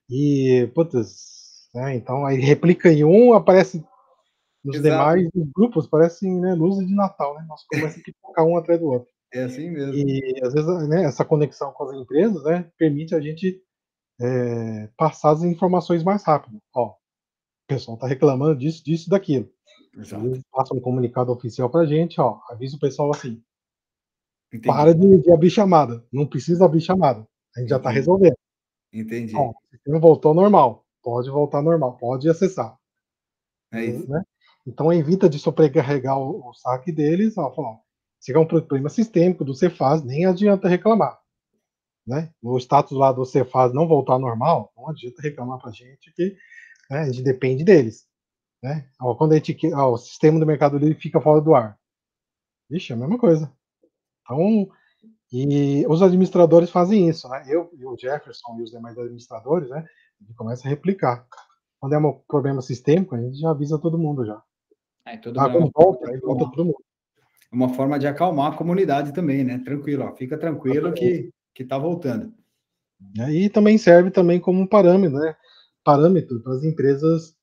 [0.09, 3.83] e, putz, né, então aí replica em um, aparece
[4.63, 4.89] nos Exato.
[4.89, 7.45] demais grupos, parecem né, luzes de Natal, né?
[7.47, 9.12] Nós começamos a pipocar um atrás do outro.
[9.33, 9.95] É assim mesmo.
[9.95, 13.59] E às vezes né, essa conexão com as empresas né, permite a gente
[14.21, 16.59] é, passar as informações mais rápido.
[16.73, 16.95] Ó, o
[17.67, 19.51] pessoal está reclamando disso, disso, daquilo.
[19.97, 20.25] Exato.
[20.25, 23.41] Eles passam um comunicado oficial para a gente, ó, avisa o pessoal assim.
[24.49, 24.67] Entendi.
[24.67, 26.05] Para de, de, abrir chamada.
[26.11, 27.27] Não precisa abrir chamada.
[27.55, 28.37] A gente já está resolvendo.
[28.91, 29.35] Entendi.
[29.35, 30.85] Ó, o sistema voltou ao normal.
[31.01, 31.97] Pode voltar ao normal.
[31.97, 32.77] Pode acessar.
[33.71, 34.07] É isso.
[34.07, 34.23] Né?
[34.67, 37.35] Então evita de sobrecarregar o, o saque deles.
[37.35, 37.79] Ó, falar,
[38.23, 41.19] se é um problema sistêmico do Cefaz, nem adianta reclamar.
[42.07, 42.31] Né?
[42.41, 46.09] O status lá do Cefaz não voltar ao normal, não adianta reclamar para a gente
[46.13, 46.33] que
[46.89, 48.07] né, a gente depende deles.
[48.63, 48.89] Né?
[49.17, 51.77] Quando a gente, ó, o sistema do Mercado Livre fica fora do ar.
[52.71, 53.53] Ixi, é a mesma coisa.
[54.21, 54.69] Então,
[55.29, 57.43] e os administradores fazem isso, né?
[57.45, 59.79] Eu e o Jefferson e os demais administradores, né?
[59.79, 61.27] A gente começa a replicar.
[61.77, 64.41] Quando é um problema sistêmico, a gente já avisa todo mundo já.
[65.05, 66.77] É, todo ah, mundo volta, aí volta todo mundo
[67.53, 69.59] uma forma de acalmar a comunidade também, né?
[69.59, 72.33] Tranquilo, ó, fica tranquilo que que tá voltando.
[73.29, 75.35] E também serve também como um parâmetro, né?
[75.83, 77.35] Parâmetro para as empresas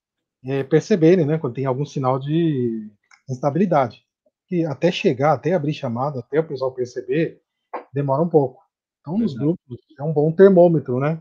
[0.45, 1.39] é, perceberem, né?
[1.39, 2.91] Quando tem algum sinal de
[3.29, 4.05] instabilidade.
[4.51, 7.41] E até chegar, até abrir chamada, até o pessoal perceber,
[7.93, 8.61] demora um pouco.
[9.01, 11.21] Então, nos grupos, é um bom termômetro, né?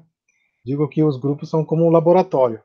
[0.65, 2.61] Digo que os grupos são como um laboratório.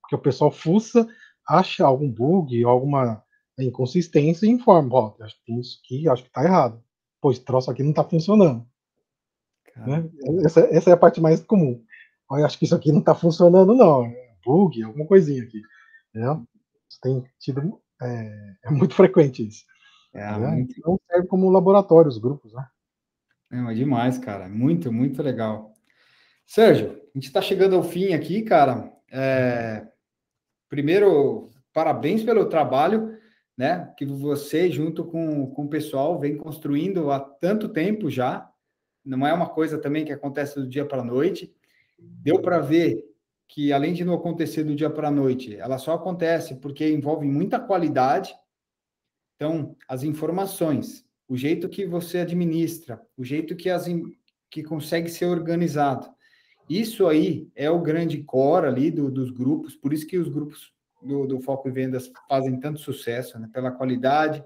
[0.00, 1.06] Porque o pessoal fuça,
[1.46, 3.22] acha algum bug, alguma
[3.64, 6.82] inconsistência e informa, ó, acho que tem isso aqui, acho que tá errado.
[7.20, 8.66] Pô, esse troço aqui não tá funcionando.
[9.76, 10.08] Né?
[10.44, 11.82] Essa, essa, é a parte mais comum.
[12.30, 14.04] Eu acho que isso aqui não tá funcionando, não.
[14.04, 15.60] É bug, alguma coisinha aqui.
[16.14, 16.42] Né?
[16.88, 17.80] Isso tem tido.
[18.00, 19.64] É, é muito frequente isso.
[20.14, 20.48] É, né?
[20.48, 20.74] muito...
[20.78, 22.66] Então serve como laboratório os grupos, né?
[23.52, 24.48] É, demais, cara.
[24.48, 25.72] Muito, muito legal.
[26.46, 28.92] Sérgio, a gente está chegando ao fim aqui, cara.
[29.10, 29.86] É...
[30.68, 33.15] Primeiro, parabéns pelo trabalho
[33.56, 33.92] né?
[33.96, 38.50] Que você, junto com, com o pessoal, vem construindo há tanto tempo já.
[39.04, 41.54] Não é uma coisa também que acontece do dia para a noite.
[41.98, 43.02] Deu para ver
[43.48, 47.26] que, além de não acontecer do dia para a noite, ela só acontece porque envolve
[47.26, 48.34] muita qualidade.
[49.36, 53.86] Então, as informações, o jeito que você administra, o jeito que, as,
[54.50, 56.08] que consegue ser organizado.
[56.68, 60.72] Isso aí é o grande core ali do, dos grupos, por isso que os grupos
[61.02, 63.48] do, do Foco em Vendas fazem tanto sucesso, né?
[63.52, 64.44] pela qualidade,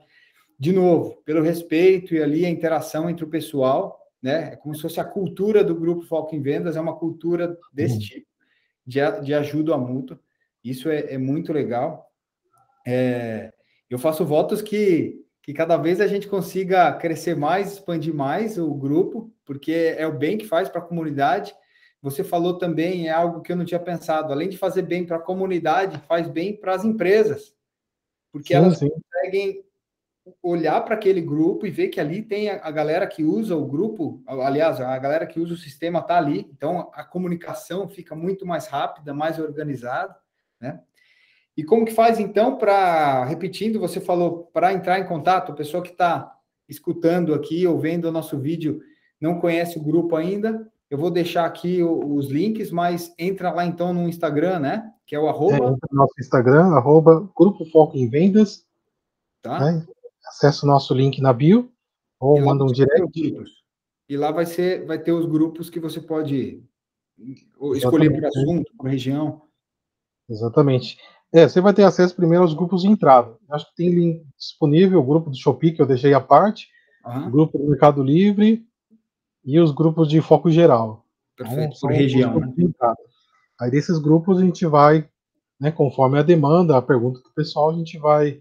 [0.59, 4.53] de novo, pelo respeito e ali a interação entre o pessoal, né?
[4.53, 7.95] É como se fosse a cultura do grupo Foco em Vendas, é uma cultura desse
[7.95, 8.01] uhum.
[8.01, 8.27] tipo,
[8.87, 10.21] de, de ajuda mútua.
[10.63, 12.07] Isso é, é muito legal.
[12.87, 13.53] É,
[13.89, 18.73] eu faço votos que, que cada vez a gente consiga crescer mais, expandir mais o
[18.75, 21.55] grupo, porque é o bem que faz para a comunidade
[22.03, 25.17] você falou também, é algo que eu não tinha pensado, além de fazer bem para
[25.17, 27.55] a comunidade, faz bem para as empresas,
[28.33, 28.89] porque sim, elas sim.
[28.89, 29.65] conseguem
[30.43, 33.67] olhar para aquele grupo e ver que ali tem a, a, galera que usa o
[33.67, 38.47] grupo, aliás, a galera que usa o sistema está ali, então a comunicação fica muito
[38.47, 40.17] mais rápida, mais organizada,
[40.61, 40.81] né?
[41.57, 45.83] E como que faz então para, repetindo, você falou para entrar em contato, a pessoa
[45.83, 46.35] que está
[46.69, 48.81] escutando aqui ou vendo o nosso vídeo
[49.21, 53.95] não conhece o grupo ainda, eu vou deixar aqui os links, mas entra lá então
[53.95, 54.93] no Instagram, né?
[55.07, 55.55] Que é o arroba.
[55.55, 58.67] É, entra no nosso Instagram, arroba Grupo Foco em Vendas.
[59.41, 59.61] Tá.
[59.61, 59.87] Né?
[60.27, 61.71] Acesse o nosso link na bio
[62.19, 63.45] ou manda um direct.
[64.09, 66.63] E lá vai ser, vai ter os grupos que você pode
[67.77, 69.43] escolher por assunto, por região.
[70.29, 70.99] Exatamente.
[71.33, 73.37] É, você vai ter acesso primeiro aos grupos de entrada.
[73.49, 76.69] Acho que tem link disponível, o grupo do Shopee que eu deixei à parte,
[77.07, 77.29] uhum.
[77.29, 78.67] o grupo do Mercado Livre,
[79.45, 81.05] e os grupos de foco geral.
[81.37, 82.41] Perfeito, então, por região.
[82.41, 82.75] Né?
[83.61, 85.09] Aí desses grupos a gente vai,
[85.59, 88.41] né, conforme a demanda, a pergunta do pessoal, a gente vai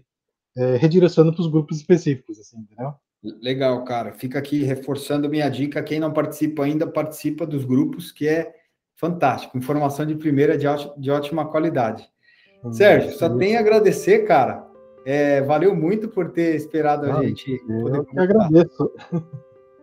[0.56, 2.92] é, redirecionando para os grupos específicos, assim, entendeu?
[3.22, 4.12] Legal, cara.
[4.12, 5.82] Fica aqui reforçando minha dica.
[5.82, 8.54] Quem não participa ainda, participa dos grupos, que é
[8.96, 9.58] fantástico.
[9.58, 10.66] Informação de primeira de,
[10.98, 12.08] de ótima qualidade.
[12.64, 14.66] Hum, Sérgio, só tenho a agradecer, cara.
[15.04, 17.60] É, valeu muito por ter esperado a gente.
[17.68, 18.90] Eu que agradeço.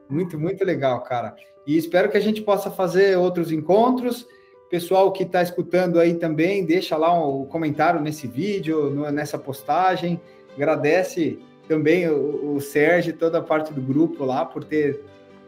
[0.09, 1.35] Muito, muito legal, cara.
[1.65, 4.27] E espero que a gente possa fazer outros encontros.
[4.69, 10.19] Pessoal que está escutando aí também, deixa lá um comentário nesse vídeo, nessa postagem.
[10.55, 15.01] Agradece também o, o Sérgio e toda a parte do grupo lá por ter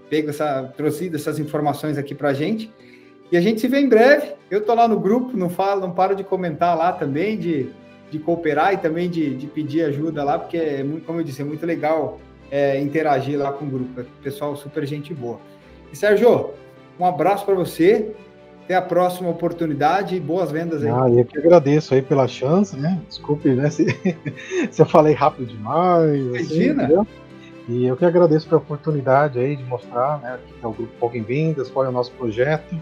[0.10, 2.72] pego essa, trouxido essas informações aqui para a gente.
[3.32, 4.34] E a gente se vê em breve.
[4.50, 7.70] Eu tô lá no grupo, não falo, não paro de comentar lá também, de,
[8.10, 11.42] de cooperar e também de, de pedir ajuda lá, porque, é muito, como eu disse,
[11.42, 12.20] é muito legal
[12.52, 14.02] é, interagir lá com o grupo.
[14.02, 15.40] É pessoal super gente boa.
[15.92, 16.52] E Sérgio,
[17.00, 18.14] um abraço para você.
[18.66, 20.92] Até a próxima oportunidade e boas vendas aí.
[20.92, 23.02] Ah, eu que agradeço aí pela chance, né?
[23.08, 23.68] Desculpe, né?
[23.72, 23.86] Se,
[24.70, 26.12] se eu falei rápido demais.
[26.12, 26.84] Assim, Imagina.
[26.84, 27.08] Assim,
[27.70, 30.40] e eu que agradeço pela oportunidade aí de mostrar, né?
[30.48, 32.76] Que é o grupo Pouco em Vendas, qual é o nosso projeto,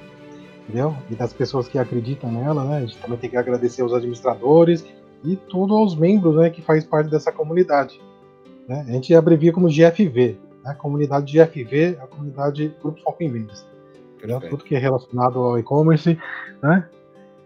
[0.63, 0.95] entendeu?
[1.09, 2.77] E das pessoas que acreditam nela, né?
[2.77, 4.85] A gente também tem que agradecer aos administradores
[5.23, 6.49] e tudo aos membros, né?
[6.49, 7.99] Que faz parte dessa comunidade.
[8.67, 8.85] Né?
[8.87, 10.75] A gente abrevia como GFV, né?
[10.77, 13.65] Comunidade GFV, a comunidade Grupo Foco em Vendas.
[14.49, 16.17] Tudo que é relacionado ao e-commerce,
[16.61, 16.87] né?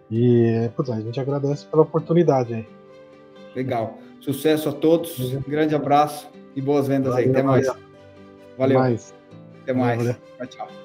[0.10, 2.68] E, putz, a gente agradece pela oportunidade aí.
[3.56, 4.00] Legal.
[4.20, 5.20] Sucesso a todos.
[5.34, 7.32] Um grande abraço e boas vendas valeu, aí.
[7.32, 7.68] Até mais.
[8.58, 8.80] Valeu.
[8.80, 9.14] Até mais.
[9.64, 9.98] Até mais.
[9.98, 10.16] Valeu.
[10.38, 10.81] Tchau, tchau.